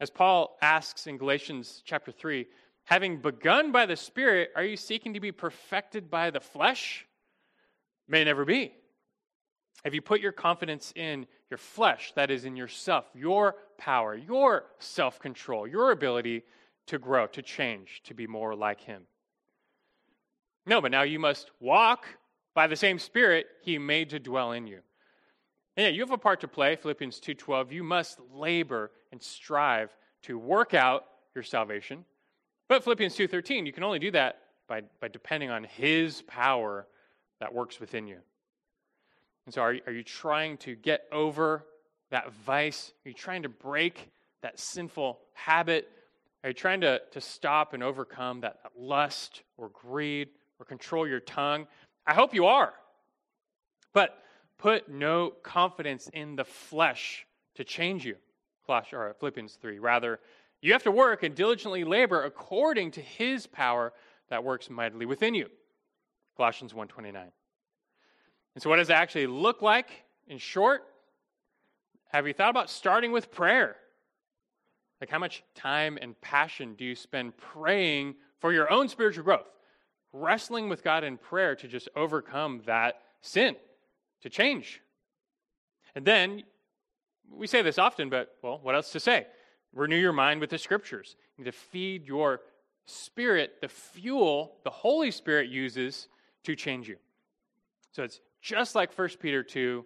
[0.00, 2.46] As Paul asks in Galatians chapter 3,
[2.84, 7.06] having begun by the Spirit, are you seeking to be perfected by the flesh?
[8.08, 8.72] May never be.
[9.84, 14.64] Have you put your confidence in your flesh, that is, in yourself, your power, your
[14.78, 16.44] self control, your ability
[16.86, 19.02] to grow, to change, to be more like Him?
[20.64, 22.06] No, but now you must walk
[22.54, 24.78] by the same Spirit He made to dwell in you.
[25.76, 27.70] And yeah, you have a part to play, Philippians 2:12.
[27.70, 32.06] You must labor and strive to work out your salvation.
[32.66, 36.86] But Philippians 2:13, you can only do that by, by depending on His power
[37.40, 38.20] that works within you.
[39.46, 41.64] And so, are, are you trying to get over
[42.10, 42.92] that vice?
[43.04, 44.10] Are you trying to break
[44.42, 45.88] that sinful habit?
[46.44, 50.28] Are you trying to, to stop and overcome that lust or greed
[50.58, 51.66] or control your tongue?
[52.06, 52.74] I hope you are.
[53.92, 54.22] But
[54.58, 57.26] put no confidence in the flesh
[57.56, 58.16] to change you.
[58.66, 59.78] Colossians, or Philippians 3.
[59.78, 60.20] Rather,
[60.60, 63.92] you have to work and diligently labor according to his power
[64.28, 65.48] that works mightily within you.
[66.36, 67.32] Colossians 1:29.
[68.54, 69.88] And so what does it actually look like
[70.26, 70.82] in short?
[72.12, 73.76] Have you thought about starting with prayer?
[75.00, 79.48] Like how much time and passion do you spend praying for your own spiritual growth?
[80.12, 83.56] Wrestling with God in prayer to just overcome that sin,
[84.20, 84.80] to change.
[85.94, 86.42] And then
[87.30, 89.26] we say this often, but well, what else to say?
[89.74, 91.16] Renew your mind with the scriptures.
[91.36, 92.40] You need to feed your
[92.84, 96.08] spirit the fuel the Holy Spirit uses
[96.44, 96.96] to change you.
[97.92, 99.84] So it's just like 1 Peter 2,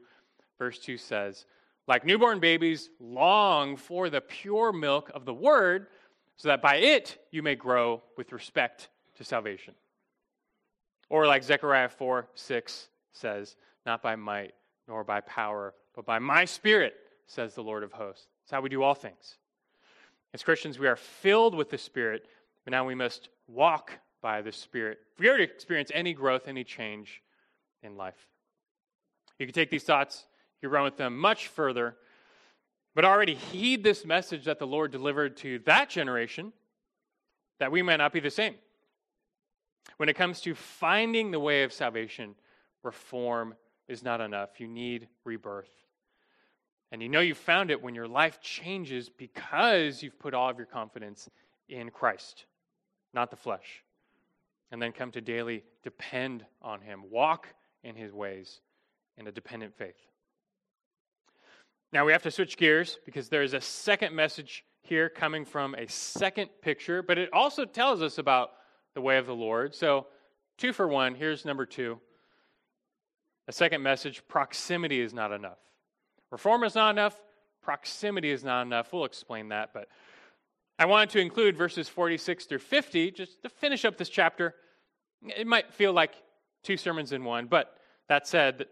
[0.58, 1.44] verse 2 says,
[1.86, 5.86] like newborn babies, long for the pure milk of the word,
[6.36, 9.74] so that by it you may grow with respect to salvation.
[11.08, 14.54] Or like Zechariah 4, 6 says, not by might
[14.88, 16.94] nor by power, but by my spirit,
[17.26, 18.26] says the Lord of hosts.
[18.42, 19.36] That's how we do all things.
[20.34, 22.26] As Christians, we are filled with the Spirit,
[22.64, 26.46] but now we must walk by the Spirit if we are to experience any growth,
[26.46, 27.22] any change
[27.82, 28.28] in life.
[29.38, 30.26] You can take these thoughts,
[30.62, 31.96] you run with them much further,
[32.94, 36.52] but already heed this message that the Lord delivered to that generation
[37.58, 38.54] that we might not be the same.
[39.98, 42.34] When it comes to finding the way of salvation,
[42.82, 43.54] reform
[43.88, 44.60] is not enough.
[44.60, 45.70] You need rebirth.
[46.92, 50.56] And you know you found it when your life changes because you've put all of
[50.56, 51.28] your confidence
[51.68, 52.46] in Christ,
[53.12, 53.82] not the flesh.
[54.70, 57.48] And then come to daily depend on Him, walk
[57.82, 58.60] in His ways
[59.16, 59.96] in a dependent faith.
[61.92, 65.88] Now we have to switch gears because there's a second message here coming from a
[65.88, 68.50] second picture, but it also tells us about
[68.94, 69.74] the way of the Lord.
[69.74, 70.06] So,
[70.58, 71.98] two for one, here's number two.
[73.48, 75.58] A second message proximity is not enough.
[76.30, 77.20] Reform is not enough,
[77.62, 78.92] proximity is not enough.
[78.92, 79.88] We'll explain that, but
[80.78, 84.54] I wanted to include verses 46 through 50 just to finish up this chapter.
[85.22, 86.14] It might feel like
[86.62, 87.76] two sermons in one, but
[88.08, 88.66] that said,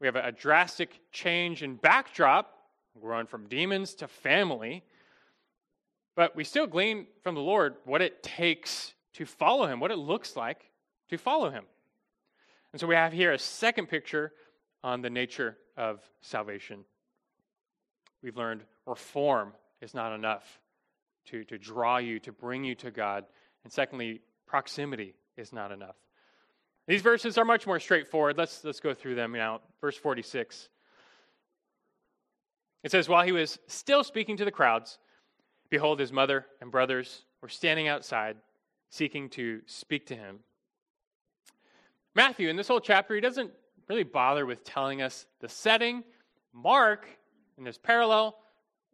[0.00, 2.52] we have a drastic change in backdrop.
[3.00, 4.82] Going from demons to family.
[6.14, 9.98] But we still glean from the Lord what it takes to follow him, what it
[9.98, 10.70] looks like
[11.10, 11.64] to follow him.
[12.72, 14.32] And so we have here a second picture
[14.82, 16.84] on the nature of salvation.
[18.22, 20.58] We've learned reform is not enough
[21.26, 23.24] to, to draw you, to bring you to God.
[23.64, 25.96] And secondly, proximity is not enough.
[26.86, 28.38] These verses are much more straightforward.
[28.38, 29.60] Let's, let's go through them now.
[29.80, 30.68] Verse 46.
[32.84, 34.98] It says, While he was still speaking to the crowds,
[35.68, 38.36] behold, his mother and brothers were standing outside,
[38.90, 40.38] seeking to speak to him.
[42.14, 43.50] Matthew, in this whole chapter, he doesn't
[43.88, 46.04] really bother with telling us the setting.
[46.52, 47.08] Mark,
[47.58, 48.36] in this parallel,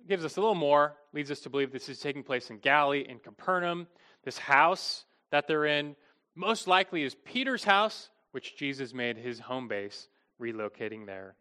[0.09, 3.05] gives us a little more, leads us to believe this is taking place in Galilee,
[3.07, 3.87] in Capernaum.
[4.25, 5.95] This house that they're in
[6.35, 10.09] most likely is Peter's house, which Jesus made his home base,
[10.41, 11.37] relocating there.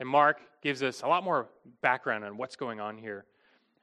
[0.00, 1.48] And Mark gives us a lot more
[1.82, 3.26] background on what's going on here.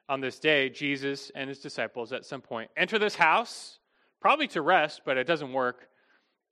[0.10, 3.80] On this day, Jesus and his disciples at some point enter this house,
[4.20, 5.88] probably to rest, but it doesn't work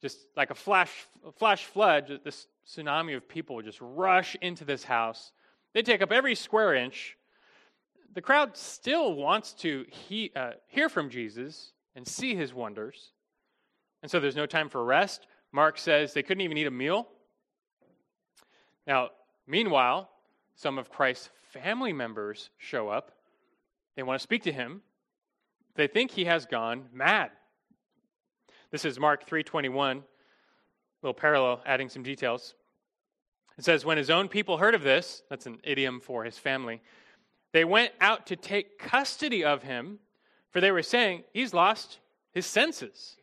[0.01, 5.31] just like a flash, flash flood, this tsunami of people just rush into this house.
[5.73, 7.17] They take up every square inch.
[8.13, 13.11] The crowd still wants to he, uh, hear from Jesus and see his wonders.
[14.01, 15.27] And so there's no time for rest.
[15.51, 17.07] Mark says they couldn't even eat a meal.
[18.87, 19.09] Now,
[19.47, 20.09] meanwhile,
[20.55, 23.11] some of Christ's family members show up.
[23.95, 24.81] They want to speak to him.
[25.75, 27.31] They think he has gone mad.
[28.71, 30.03] This is Mark 3:21,
[31.01, 32.55] little parallel, adding some details.
[33.57, 36.81] It says, when his own people heard of this, that's an idiom for his family,
[37.51, 39.99] they went out to take custody of him,
[40.51, 41.99] for they were saying, he's lost
[42.31, 43.17] his senses.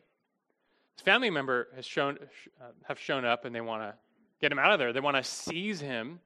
[0.97, 2.17] His family member has shown,
[2.59, 3.93] uh, have shown up and they want to
[4.41, 4.91] get him out of there.
[4.91, 6.19] They want to seize him.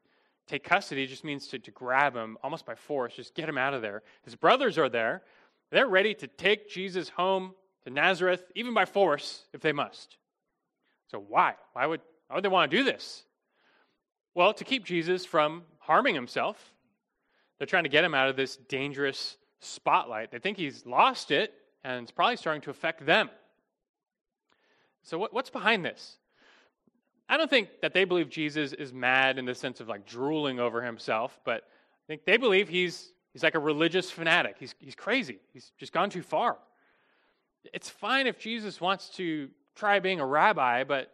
[0.48, 3.74] Take custody just means to, to grab him almost by force, just get him out
[3.74, 4.02] of there.
[4.24, 5.24] His brothers are there.
[5.72, 7.54] They're ready to take Jesus home
[7.84, 10.18] to Nazareth, even by force, if they must.
[11.08, 11.56] So, why?
[11.74, 13.24] Why would, why would they want to do this?
[14.34, 16.74] Well, to keep Jesus from harming himself.
[17.58, 20.32] They're trying to get him out of this dangerous spotlight.
[20.32, 21.54] They think he's lost it,
[21.84, 23.30] and it's probably starting to affect them.
[25.04, 26.18] So, what, what's behind this?
[27.28, 30.60] I don't think that they believe Jesus is mad in the sense of like drooling
[30.60, 34.58] over himself, but I think they believe he's, he's like a religious fanatic.
[34.60, 36.58] He's, he's crazy, he's just gone too far.
[37.74, 41.12] It's fine if Jesus wants to try being a rabbi, but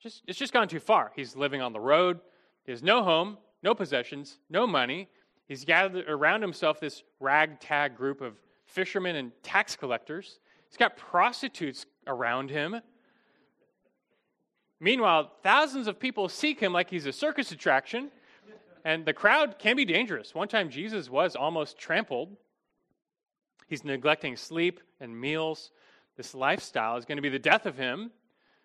[0.00, 1.12] just, it's just gone too far.
[1.14, 2.18] He's living on the road,
[2.64, 5.08] he has no home, no possessions, no money.
[5.46, 10.40] He's gathered around himself this ragtag group of fishermen and tax collectors.
[10.68, 12.80] He's got prostitutes around him.
[14.80, 18.10] Meanwhile, thousands of people seek him like he's a circus attraction,
[18.84, 20.34] and the crowd can be dangerous.
[20.34, 22.36] One time, Jesus was almost trampled.
[23.66, 25.70] He's neglecting sleep and meals.
[26.16, 28.10] This lifestyle is going to be the death of him.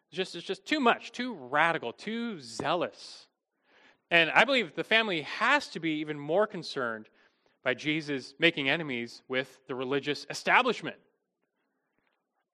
[0.10, 3.28] It's just, it's just too much, too radical, too zealous.
[4.12, 7.08] And I believe the family has to be even more concerned
[7.64, 10.98] by Jesus making enemies with the religious establishment.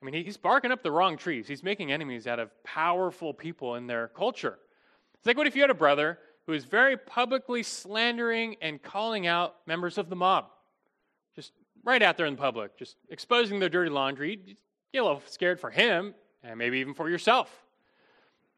[0.02, 1.48] I mean, he's barking up the wrong trees.
[1.48, 4.60] He's making enemies out of powerful people in their culture.
[5.16, 9.26] It's like what if you had a brother who is very publicly slandering and calling
[9.26, 10.46] out members of the mob?
[11.36, 11.52] Just
[11.84, 14.40] right out there in public, just exposing their dirty laundry.
[14.46, 14.56] You
[14.94, 17.50] get a little scared for him and maybe even for yourself.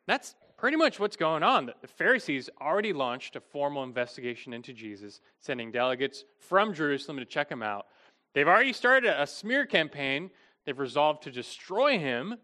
[0.08, 1.72] That's pretty much what's going on.
[1.82, 7.50] The Pharisees already launched a formal investigation into Jesus, sending delegates from Jerusalem to check
[7.50, 7.86] him out.
[8.34, 10.30] They've already started a smear campaign
[10.70, 12.36] They've resolved to destroy him.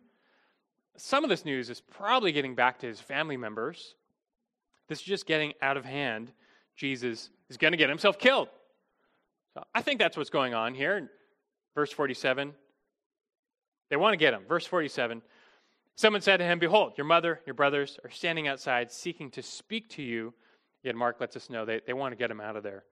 [0.97, 3.93] Some of this news is probably getting back to his family members.
[4.89, 6.31] This is just getting out of hand.
[6.75, 8.49] Jesus is going to get himself killed.
[9.53, 11.11] So I think that's what's going on here.
[11.75, 12.55] Verse 47.
[13.91, 14.41] They want to get him.
[14.49, 15.21] Verse 47.
[15.93, 19.87] Someone said to him, Behold, your mother, your brothers are standing outside seeking to speak
[19.89, 20.33] to you.
[20.81, 22.85] Yet Mark lets us know they, they want to get him out of there.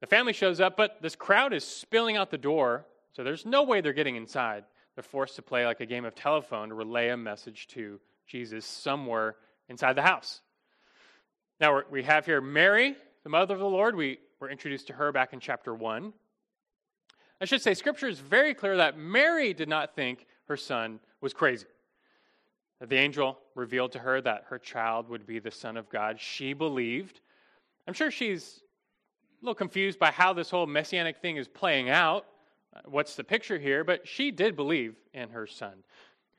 [0.00, 3.62] The family shows up, but this crowd is spilling out the door so there's no
[3.62, 4.64] way they're getting inside.
[4.94, 8.64] They're forced to play like a game of telephone to relay a message to Jesus
[8.64, 9.36] somewhere
[9.68, 10.40] inside the house.
[11.60, 13.94] Now we have here Mary, the mother of the Lord.
[13.94, 16.12] We were introduced to her back in chapter 1.
[17.40, 21.32] I should say, Scripture is very clear that Mary did not think her son was
[21.32, 21.66] crazy.
[22.80, 26.20] That the angel revealed to her that her child would be the Son of God.
[26.20, 27.20] She believed.
[27.86, 28.60] I'm sure she's
[29.40, 32.26] a little confused by how this whole messianic thing is playing out
[32.84, 35.84] what's the picture here, but she did believe in her son.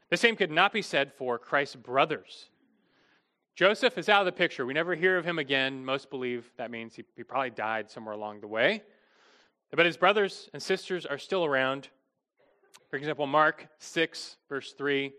[0.10, 2.50] The same could not be said for Christ's brothers.
[3.56, 4.66] Joseph is out of the picture.
[4.66, 5.86] We never hear of him again.
[5.86, 8.82] Most believe that means he, he probably died somewhere along the way.
[9.72, 11.90] But his brothers and sisters are still around.
[12.90, 15.12] For example, Mark 6, verse 3,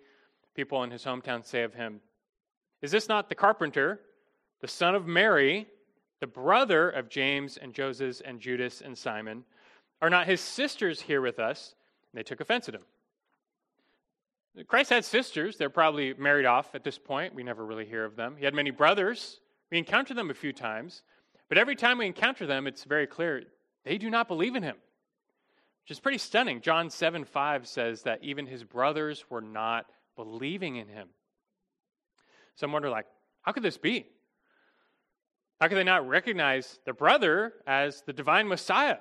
[0.54, 2.00] people in his hometown say of him,
[2.82, 4.00] Is this not the carpenter,
[4.60, 5.66] the son of Mary,
[6.20, 9.44] the brother of James and Joseph and Judas and Simon?
[10.04, 11.74] Are not his sisters here with us?
[12.12, 12.82] And they took offense at him.
[14.66, 15.56] Christ had sisters.
[15.56, 17.34] They're probably married off at this point.
[17.34, 18.36] We never really hear of them.
[18.36, 19.40] He had many brothers.
[19.70, 21.04] We encounter them a few times.
[21.48, 23.44] But every time we encounter them, it's very clear
[23.86, 24.76] they do not believe in him,
[25.84, 26.60] which is pretty stunning.
[26.60, 29.86] John 7 5 says that even his brothers were not
[30.16, 31.08] believing in him.
[32.56, 33.06] Some wonder, like,
[33.40, 34.04] how could this be?
[35.62, 38.98] How could they not recognize their brother as the divine Messiah?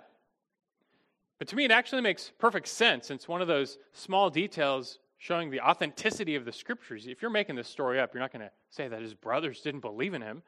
[1.44, 3.12] But to me, it actually makes perfect sense.
[3.12, 7.06] It's one of those small details showing the authenticity of the scriptures.
[7.06, 9.82] If you're making this story up, you're not going to say that his brothers didn't
[9.82, 10.42] believe in him.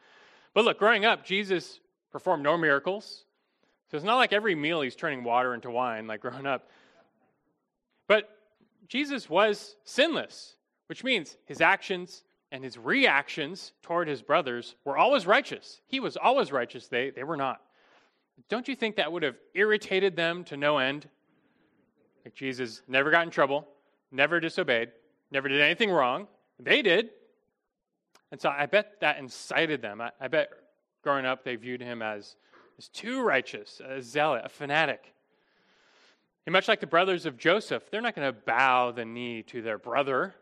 [0.53, 1.81] But look, growing up, Jesus
[2.13, 3.25] performed no miracles.
[3.91, 6.69] So it's not like every meal he's turning water into wine, like growing up.
[8.07, 8.29] But
[8.87, 10.55] Jesus was sinless,
[10.87, 12.23] which means his actions
[12.53, 15.81] and his reactions toward his brothers were always righteous.
[15.87, 17.59] He was always righteous, they, they were not.
[18.49, 21.07] Don't you think that would have irritated them to no end?
[22.23, 23.67] Like Jesus never got in trouble,
[24.11, 24.91] never disobeyed,
[25.31, 26.27] never did anything wrong.
[26.59, 27.09] They did.
[28.31, 30.01] And so I bet that incited them.
[30.01, 30.49] I, I bet
[31.03, 32.35] growing up they viewed him as,
[32.77, 35.13] as too righteous, a zealot, a fanatic.
[36.45, 39.61] And much like the brothers of Joseph, they're not going to bow the knee to
[39.61, 40.35] their brother.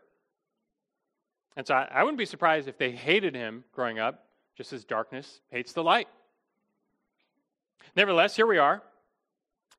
[1.56, 4.26] And so I, I wouldn't be surprised if they hated him growing up,
[4.56, 6.08] just as darkness hates the light.
[7.96, 8.82] Nevertheless, here we are.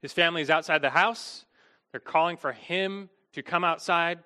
[0.01, 1.45] His family is outside the house.
[1.91, 4.19] They're calling for him to come outside.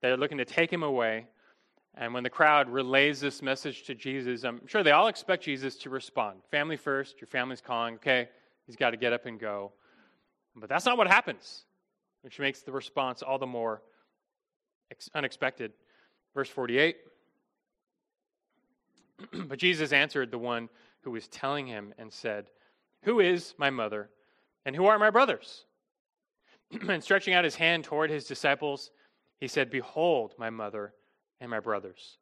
[0.00, 1.26] They're looking to take him away.
[1.96, 5.76] And when the crowd relays this message to Jesus, I'm sure they all expect Jesus
[5.76, 6.40] to respond.
[6.50, 8.28] Family first, your family's calling, okay,
[8.66, 9.72] he's got to get up and go.
[10.56, 11.64] But that's not what happens,
[12.22, 13.82] which makes the response all the more
[15.14, 15.72] unexpected.
[16.34, 16.96] Verse 48
[19.48, 20.68] But Jesus answered the one
[21.02, 22.46] who was telling him and said,
[23.04, 24.10] who is my mother,
[24.64, 25.64] and who are my brothers?
[26.88, 28.90] and stretching out his hand toward his disciples,
[29.40, 30.94] he said, Behold, my mother
[31.40, 32.18] and my brothers.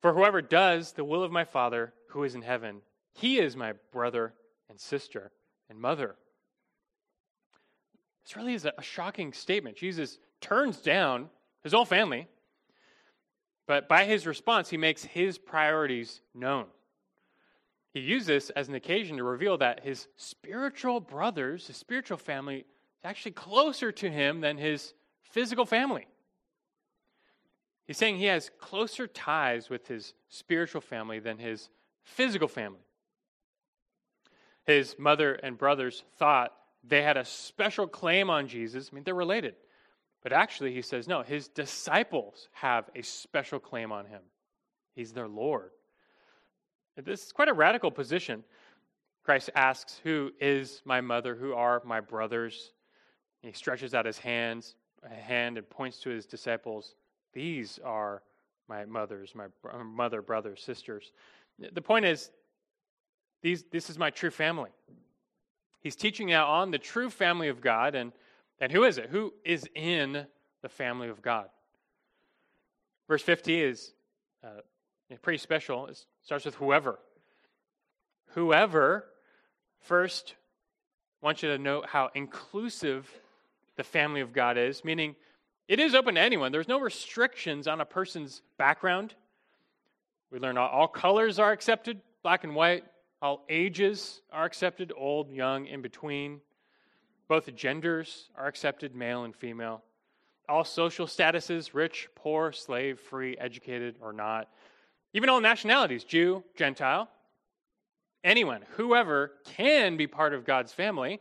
[0.00, 2.82] For whoever does the will of my Father who is in heaven,
[3.14, 4.34] he is my brother
[4.68, 5.32] and sister
[5.68, 6.16] and mother.
[8.24, 9.76] This really is a shocking statement.
[9.76, 11.30] Jesus turns down
[11.62, 12.28] his whole family,
[13.66, 16.66] but by his response, he makes his priorities known.
[17.98, 22.58] He uses this as an occasion to reveal that his spiritual brothers, his spiritual family,
[22.58, 26.06] is actually closer to him than his physical family.
[27.88, 31.70] He's saying he has closer ties with his spiritual family than his
[32.04, 32.86] physical family.
[34.64, 36.52] His mother and brothers thought
[36.84, 38.90] they had a special claim on Jesus.
[38.92, 39.56] I mean, they're related.
[40.22, 44.22] But actually, he says, no, his disciples have a special claim on him.
[44.94, 45.70] He's their Lord.
[47.04, 48.42] This is quite a radical position.
[49.24, 51.34] Christ asks, Who is my mother?
[51.34, 52.72] Who are my brothers?
[53.42, 54.74] He stretches out his hands,
[55.04, 56.94] a hand and points to his disciples.
[57.32, 58.22] These are
[58.68, 59.46] my mothers, my
[59.84, 61.12] mother, brothers, sisters.
[61.58, 62.30] The point is,
[63.42, 64.70] these, this is my true family.
[65.80, 68.12] He's teaching now on the true family of God, and,
[68.60, 69.06] and who is it?
[69.10, 70.26] Who is in
[70.62, 71.48] the family of God?
[73.06, 73.92] Verse 50 is
[74.44, 74.60] uh,
[75.22, 75.86] pretty special.
[75.86, 76.98] It starts with whoever.
[78.34, 79.06] Whoever,
[79.80, 80.34] first,
[81.22, 83.10] I want you to note how inclusive
[83.76, 85.16] the family of God is, meaning
[85.68, 86.52] it is open to anyone.
[86.52, 89.14] There's no restrictions on a person's background.
[90.30, 92.84] We learn all, all colors are accepted, black and white.
[93.22, 96.42] All ages are accepted, old, young, in between.
[97.26, 99.82] Both genders are accepted, male and female.
[100.46, 104.50] All social statuses, rich, poor, slave, free, educated, or not.
[105.14, 107.08] Even all nationalities, Jew, Gentile.
[108.24, 111.20] Anyone, whoever can be part of God's family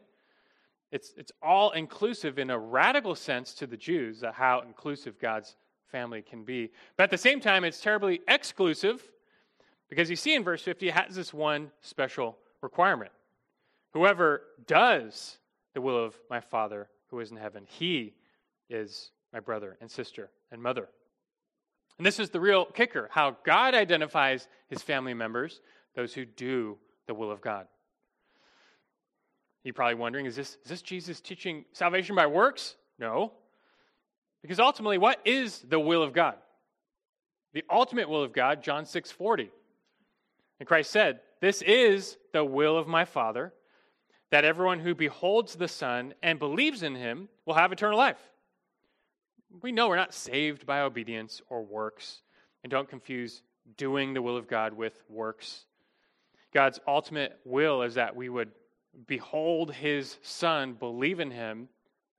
[0.91, 5.55] it's, it's all inclusive in a radical sense to the Jews, uh, how inclusive God's
[5.91, 6.71] family can be.
[6.95, 9.03] But at the same time, it's terribly exclusive
[9.89, 13.11] because you see in verse 50, it has this one special requirement.
[13.93, 15.37] Whoever does
[15.73, 18.13] the will of my Father who is in heaven, he
[18.69, 20.89] is my brother and sister and mother.
[21.97, 25.61] And this is the real kicker how God identifies his family members,
[25.95, 26.77] those who do
[27.07, 27.67] the will of God.
[29.63, 32.75] You're probably wondering is this, is this Jesus teaching salvation by works?
[32.99, 33.33] No.
[34.41, 36.35] Because ultimately, what is the will of God?
[37.53, 39.49] The ultimate will of God, John 6 40.
[40.59, 43.53] And Christ said, This is the will of my Father,
[44.31, 48.19] that everyone who beholds the Son and believes in him will have eternal life.
[49.61, 52.21] We know we're not saved by obedience or works,
[52.63, 53.41] and don't confuse
[53.77, 55.65] doing the will of God with works.
[56.53, 58.51] God's ultimate will is that we would
[59.05, 61.69] behold his son, believe in him,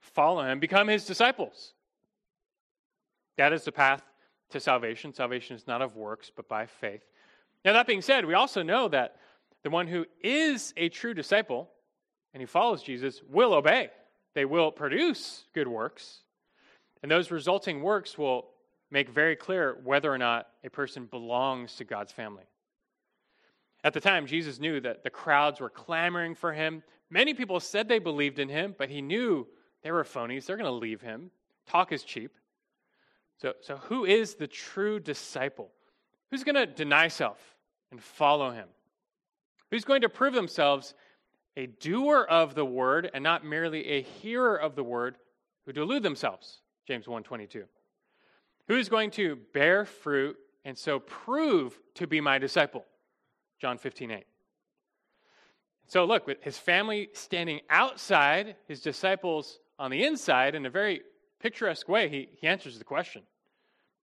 [0.01, 1.72] follow him, become his disciples.
[3.37, 4.03] That is the path
[4.51, 5.12] to salvation.
[5.12, 7.05] Salvation is not of works, but by faith.
[7.64, 9.16] Now, that being said, we also know that
[9.62, 11.68] the one who is a true disciple
[12.33, 13.91] and who follows Jesus will obey.
[14.35, 16.20] They will produce good works.
[17.03, 18.46] And those resulting works will
[18.90, 22.44] make very clear whether or not a person belongs to God's family.
[23.84, 26.82] At the time, Jesus knew that the crowds were clamoring for him.
[27.11, 29.46] Many people said they believed in him, but he knew
[29.82, 30.46] they were phonies.
[30.46, 31.30] They're going to leave him.
[31.66, 32.32] Talk is cheap.
[33.40, 35.70] So, so who is the true disciple?
[36.30, 37.38] Who's going to deny self
[37.92, 38.66] and follow him?
[39.70, 40.94] Who's going to prove themselves
[41.57, 45.18] a doer of the word and not merely a hearer of the word
[45.66, 46.62] who delude themselves?
[46.89, 47.64] James 1:22.
[48.66, 52.86] Who is going to bear fruit and so prove to be my disciple?
[53.61, 54.26] John 15, 8.
[55.86, 61.03] So look, with his family standing outside, his disciples on the inside, in a very
[61.41, 63.22] picturesque way, he, he answers the question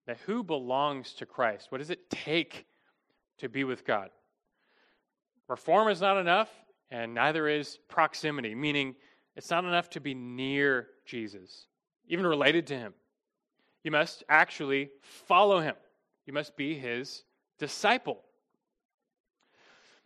[0.06, 1.72] that who belongs to Christ?
[1.72, 2.68] What does it take
[3.40, 4.12] to be with God?
[5.48, 6.52] Reform is not enough,
[6.92, 8.96] and neither is proximity, meaning
[9.36, 11.66] it's not enough to be near Jesus,
[12.08, 12.94] even related to him.
[13.84, 15.76] You must actually follow him,
[16.26, 17.24] you must be his
[17.60, 18.20] disciple.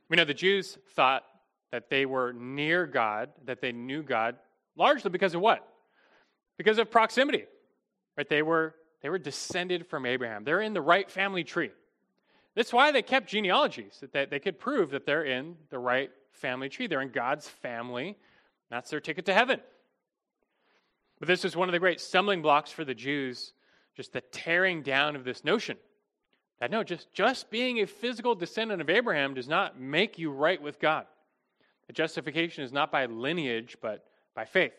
[0.10, 1.24] We know the Jews thought
[1.72, 4.38] that they were near God, that they knew God,
[4.76, 5.68] largely because of what?
[6.58, 7.45] Because of proximity.
[8.18, 8.28] Right?
[8.28, 10.43] They were they were descended from Abraham.
[10.43, 11.72] They're in the right family tree.
[12.56, 16.68] That's why they kept genealogies, that they could prove that they're in the right family
[16.68, 16.88] tree.
[16.88, 18.18] They're in God's family.
[18.70, 19.62] That's their ticket to heaven.
[21.20, 23.53] But this is one of the great stumbling blocks for the Jews,
[23.95, 25.78] just the tearing down of this notion
[26.59, 30.61] that no, just, just being a physical descendant of Abraham does not make you right
[30.61, 31.05] with God.
[31.88, 34.05] The justification is not by lineage, but
[34.36, 34.74] by faith.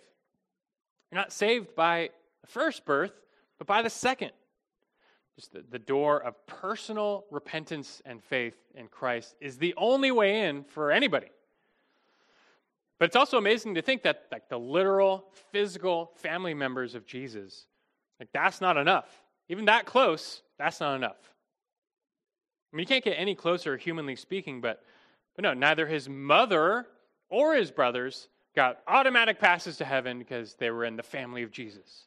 [1.11, 2.11] You're not saved by
[2.43, 3.13] the first birth,
[3.59, 4.31] but by the second.
[5.37, 10.43] Just the, the door of personal repentance and faith in Christ is the only way
[10.47, 11.31] in for anybody.
[13.01, 17.67] But it's also amazing to think that like the literal, physical family members of Jesus,
[18.21, 19.09] like that's not enough.
[19.49, 21.17] Even that close, that's not enough.
[22.71, 24.85] I mean, you can't get any closer, humanly speaking, but,
[25.35, 26.87] but no, neither his mother
[27.31, 31.51] or his brothers got automatic passes to heaven because they were in the family of
[31.51, 32.05] Jesus.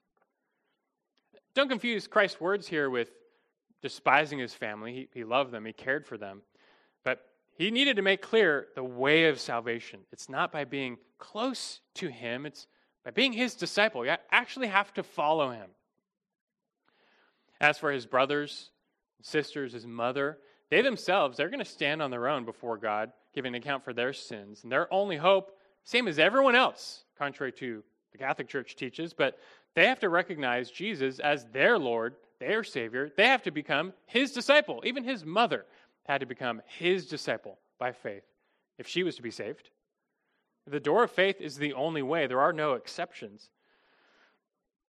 [1.56, 3.10] Don't confuse Christ's words here with
[3.82, 4.94] despising his family.
[4.94, 6.44] He, he loved them, he cared for them.
[7.56, 10.02] He needed to make clear the way of salvation.
[10.12, 12.68] It's not by being close to him, it's
[13.06, 14.06] by being his disciple.
[14.06, 15.70] You actually have to follow him.
[17.62, 18.72] As for his brothers,
[19.22, 20.40] sisters, his mother,
[20.70, 24.14] they themselves, they're going to stand on their own before God, giving account for their
[24.14, 24.64] sins.
[24.64, 25.52] And their only hope,
[25.84, 29.38] same as everyone else, contrary to the Catholic Church teaches, but
[29.76, 33.12] they have to recognize Jesus as their Lord, their Savior.
[33.16, 34.82] They have to become his disciple.
[34.86, 35.66] Even his mother
[36.06, 38.24] had to become his disciple by faith
[38.78, 39.70] if she was to be saved.
[40.66, 43.50] The door of faith is the only way, there are no exceptions.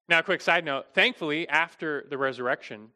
[0.09, 2.91] Now, a quick side note thankfully, after the resurrection,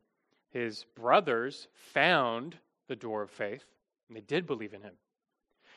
[0.50, 2.56] his brothers found
[2.88, 3.64] the door of faith,
[4.08, 4.94] and they did believe in him.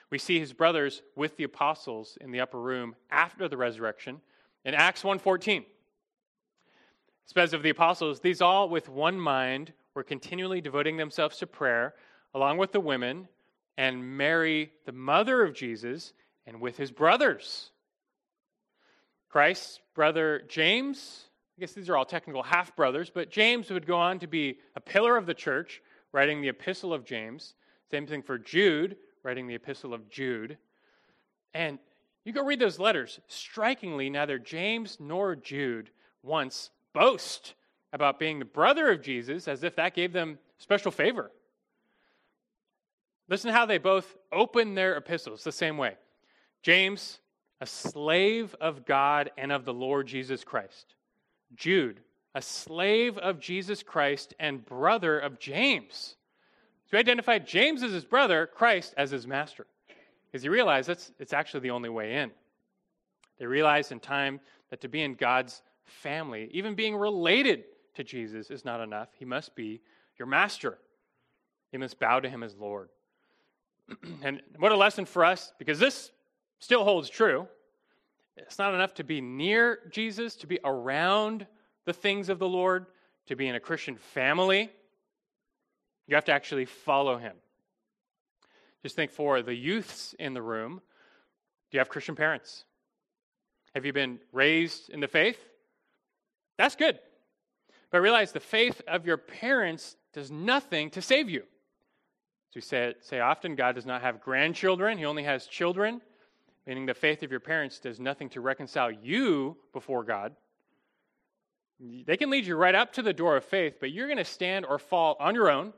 [0.10, 4.22] We see his brothers with the apostles in the upper room after the resurrection
[4.66, 5.62] in Acts 1:14.
[5.64, 5.68] It
[7.26, 11.96] says of the apostles, these all with one mind were continually devoting themselves to prayer,
[12.34, 13.28] along with the women,
[13.78, 16.14] and Mary, the mother of Jesus,
[16.46, 17.72] and with his brothers.
[19.30, 21.26] Christ's brother James,
[21.58, 24.60] I guess these are all technical half brothers, but James would go on to be
[24.76, 27.54] a pillar of the church, writing the Epistle of James.
[27.90, 30.58] Same thing for Jude, writing the Epistle of Jude.
[31.54, 31.80] And
[32.24, 33.20] you go read those letters.
[33.28, 35.90] Strikingly, neither James nor Jude
[36.24, 37.54] once boast
[37.94, 41.32] about being the brother of Jesus as if that gave them special favor.
[43.32, 45.96] Listen to how they both open their epistles the same way.
[46.64, 47.20] James,
[47.62, 50.96] a slave of God and of the Lord Jesus Christ.
[51.56, 52.02] Jude,
[52.36, 56.18] a slave of Jesus Christ and brother of James.
[56.88, 59.66] So he identified James as his brother, Christ as his master.
[60.26, 62.32] Because he realized that's it's actually the only way in.
[63.40, 67.64] They realized in time that to be in God's family, even being related
[67.96, 69.08] to Jesus, is not enough.
[69.18, 69.80] He must be
[70.20, 70.78] your master.
[71.72, 72.90] You must bow to him as Lord.
[74.24, 76.12] and what a lesson for us, because this
[76.60, 77.48] still holds true.
[78.38, 81.46] It's not enough to be near Jesus, to be around
[81.86, 82.86] the things of the Lord,
[83.28, 84.70] to be in a Christian family.
[86.08, 87.34] You have to actually follow him.
[88.84, 90.82] Just think for the youths in the room
[91.72, 92.66] do you have Christian parents?
[93.74, 95.40] Have you been raised in the faith?
[96.58, 97.00] That's good.
[97.92, 101.44] But realize the faith of your parents does nothing to save you.
[102.52, 106.02] As we say, say often, God does not have grandchildren, He only has children,
[106.68, 110.36] meaning the faith of your parents does nothing to reconcile you before God.
[111.80, 114.26] They can lead you right up to the door of faith, but you're going to
[114.26, 115.72] stand or fall on your own.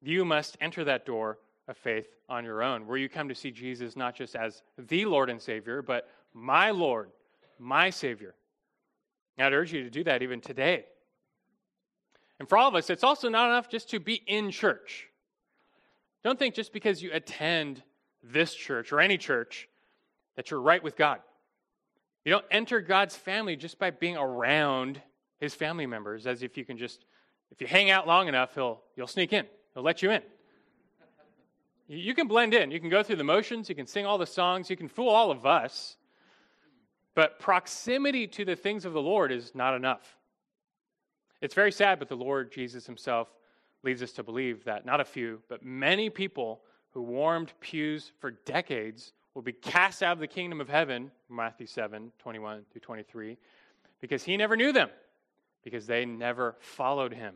[0.00, 3.50] You must enter that door of faith on your own, where you come to see
[3.50, 7.10] Jesus not just as the Lord and Savior, but my Lord,
[7.58, 8.36] my Savior.
[9.40, 10.84] I'd urge you to do that even today.
[12.38, 15.08] And for all of us, it's also not enough just to be in church.
[16.24, 17.82] Don't think just because you attend
[18.22, 19.68] this church or any church
[20.36, 21.20] that you're right with God.
[22.24, 25.00] You don't enter God's family just by being around
[25.40, 27.04] his family members, as if you can just,
[27.50, 30.22] if you hang out long enough, he'll, you'll sneak in, he'll let you in.
[31.88, 32.70] You can blend in.
[32.70, 33.70] You can go through the motions.
[33.70, 34.68] You can sing all the songs.
[34.68, 35.96] You can fool all of us.
[37.14, 40.18] But proximity to the things of the Lord is not enough.
[41.40, 43.28] It's very sad, but the Lord Jesus himself
[43.82, 46.60] leads us to believe that not a few, but many people
[46.90, 51.66] who warmed pews for decades will be cast out of the kingdom of heaven, Matthew
[51.66, 53.36] 7 21 through 23,
[54.00, 54.90] because he never knew them,
[55.62, 57.34] because they never followed him.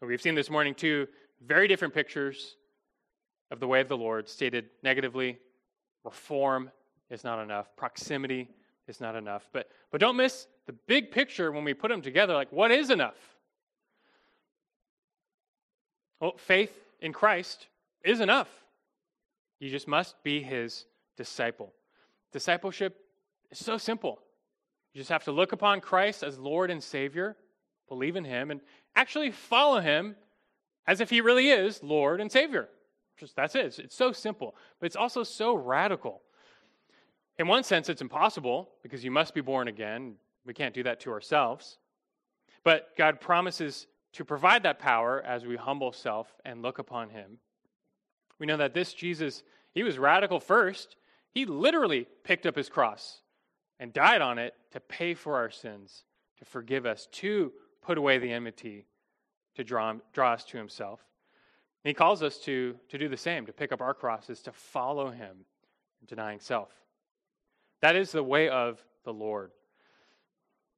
[0.00, 1.06] We've seen this morning two
[1.46, 2.56] very different pictures
[3.50, 5.38] of the way of the Lord, stated negatively.
[6.04, 6.70] Reform
[7.10, 8.48] is not enough, proximity
[8.88, 9.48] is not enough.
[9.52, 12.90] But, but don't miss the big picture when we put them together like, what is
[12.90, 13.16] enough?
[16.20, 17.66] Well, faith in Christ
[18.04, 18.48] is enough.
[19.58, 20.84] You just must be his
[21.16, 21.72] disciple.
[22.32, 22.96] Discipleship
[23.50, 24.20] is so simple.
[24.92, 27.36] You just have to look upon Christ as Lord and Savior,
[27.88, 28.60] believe in him, and
[28.96, 30.16] actually follow him
[30.86, 32.68] as if he really is Lord and Savior.
[33.18, 33.66] Just that's it.
[33.66, 36.22] It's, it's so simple, but it's also so radical.
[37.38, 40.14] In one sense, it's impossible because you must be born again.
[40.44, 41.78] We can't do that to ourselves.
[42.64, 47.38] But God promises to provide that power as we humble self and look upon him.
[48.38, 49.42] We know that this Jesus,
[49.72, 50.96] he was radical first.
[51.32, 53.20] He literally picked up his cross
[53.78, 56.04] and died on it to pay for our sins,
[56.38, 57.52] to forgive us, to
[57.82, 58.86] put away the enmity,
[59.54, 61.00] to draw, draw us to himself.
[61.84, 64.52] And he calls us to, to do the same, to pick up our crosses, to
[64.52, 65.44] follow him,
[66.06, 66.70] denying self.
[67.80, 69.52] That is the way of the Lord.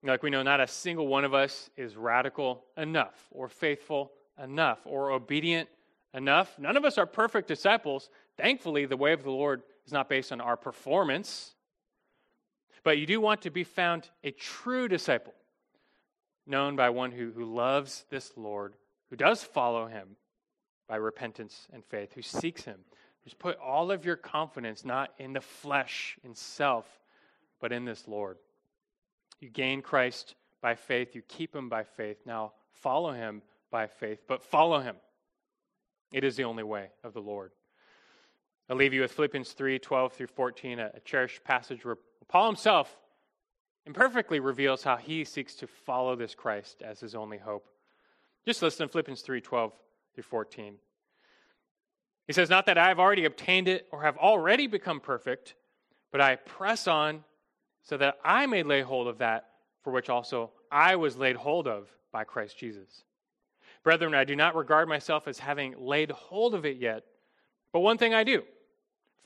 [0.05, 4.81] Like we know, not a single one of us is radical enough, or faithful enough,
[4.85, 5.69] or obedient
[6.13, 6.59] enough.
[6.59, 8.11] None of us are perfect disciples.
[8.37, 11.55] Thankfully, the way of the Lord is not based on our performance.
[12.83, 15.35] But you do want to be found a true disciple,
[16.47, 18.75] known by one who, who loves this Lord,
[19.09, 20.17] who does follow him
[20.89, 22.81] by repentance and faith, who seeks him.
[23.23, 26.87] Just put all of your confidence not in the flesh, in self,
[27.61, 28.39] but in this Lord.
[29.43, 32.19] You gain Christ by faith, you keep him by faith.
[32.25, 34.95] Now follow him by faith, but follow him.
[36.13, 37.51] It is the only way of the Lord.
[38.71, 42.97] I'll leave you with Philippians 3 12 through 14, a, cherished passage where Paul himself
[43.85, 47.67] imperfectly reveals how he seeks to follow this Christ as his only hope.
[48.47, 49.73] Just listen to Philippians 3 12
[50.15, 50.77] through 14.
[52.29, 55.57] He says, Not that I have already obtained it or have already become perfect,
[56.13, 57.25] but I press on
[57.83, 59.49] so that I may lay hold of that
[59.83, 63.05] for which also I was laid hold of by Christ Jesus.
[63.83, 67.05] Brethren, I do not regard myself as having laid hold of it yet,
[67.73, 68.43] but one thing I do,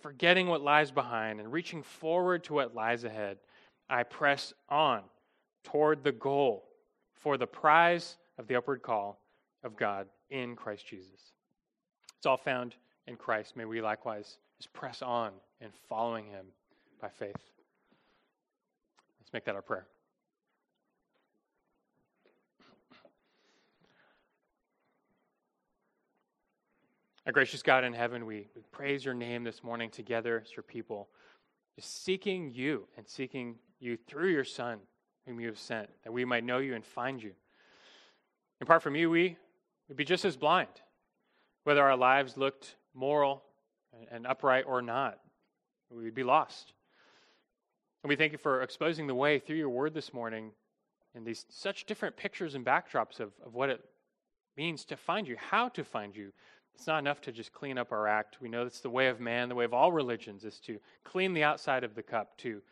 [0.01, 3.39] forgetting what lies behind and reaching forward to what lies ahead,
[3.89, 5.03] I press on
[5.63, 6.65] toward the goal
[7.15, 9.21] for the prize of the upward call
[9.63, 11.33] of God in Christ Jesus.
[12.17, 12.77] It's all found
[13.07, 13.57] in Christ.
[13.57, 16.47] May we likewise just press on in following him
[17.01, 17.56] by faith.
[19.27, 19.89] Let's make that our prayer.
[27.27, 30.63] Our gracious God in heaven, we, we praise your name this morning together as your
[30.63, 31.09] people,
[31.75, 34.79] just seeking you and seeking you through your Son,
[35.27, 37.33] whom you have sent, that we might know you and find you.
[38.61, 39.37] Apart from you, we
[39.89, 40.69] would be just as blind,
[41.65, 43.43] whether our lives looked moral
[44.13, 45.19] and upright or not.
[45.91, 46.75] We would be lost.
[48.07, 50.53] And we thank you for exposing the way through your word this morning
[51.17, 53.85] in these such different pictures and backdrops of, of what it
[54.57, 56.31] means to find you, how to find you.
[56.77, 58.41] It's not enough to just clean up our act.
[58.41, 61.35] We know that's the way of man, the way of all religions, is to clean
[61.35, 62.63] the outside of the cup, to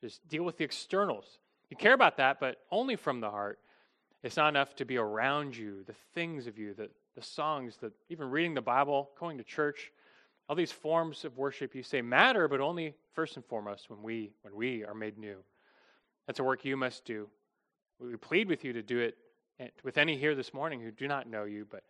[0.00, 1.40] just deal with the externals.
[1.70, 3.58] You care about that, but only from the heart.
[4.22, 7.90] It's not enough to be around you, the things of you, the, the songs, the,
[8.10, 9.90] even reading the Bible, going to church.
[10.48, 14.32] All these forms of worship you say matter, but only first and foremost when we
[14.42, 15.36] when we are made new.
[16.26, 17.28] That's a work you must do.
[17.98, 19.16] We plead with you to do it
[19.82, 21.84] with any here this morning who do not know you, but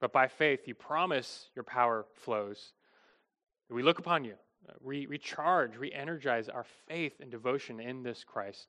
[0.00, 2.72] but by faith you promise your power flows.
[3.70, 4.34] We look upon you,
[4.68, 8.66] uh, re- recharge, re-energize our faith and devotion in this Christ.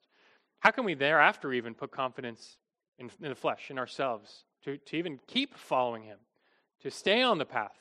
[0.60, 2.56] How can we thereafter even put confidence
[2.98, 6.18] in, in the flesh, in ourselves, to, to even keep following him,
[6.82, 7.76] to stay on the path,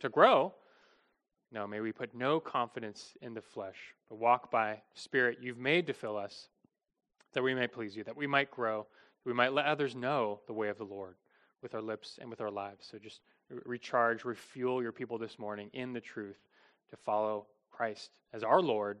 [0.00, 0.54] to grow?
[1.52, 3.76] No, may we put no confidence in the flesh,
[4.08, 6.48] but walk by Spirit you've made to fill us,
[7.32, 10.40] that we may please you, that we might grow, that we might let others know
[10.46, 11.16] the way of the Lord
[11.62, 12.88] with our lips and with our lives.
[12.90, 13.20] So just
[13.64, 16.38] recharge, refuel your people this morning in the truth
[16.90, 18.98] to follow Christ as our Lord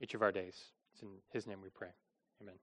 [0.00, 0.56] each of our days.
[0.94, 1.90] It's in His name we pray.
[2.40, 2.54] Amen.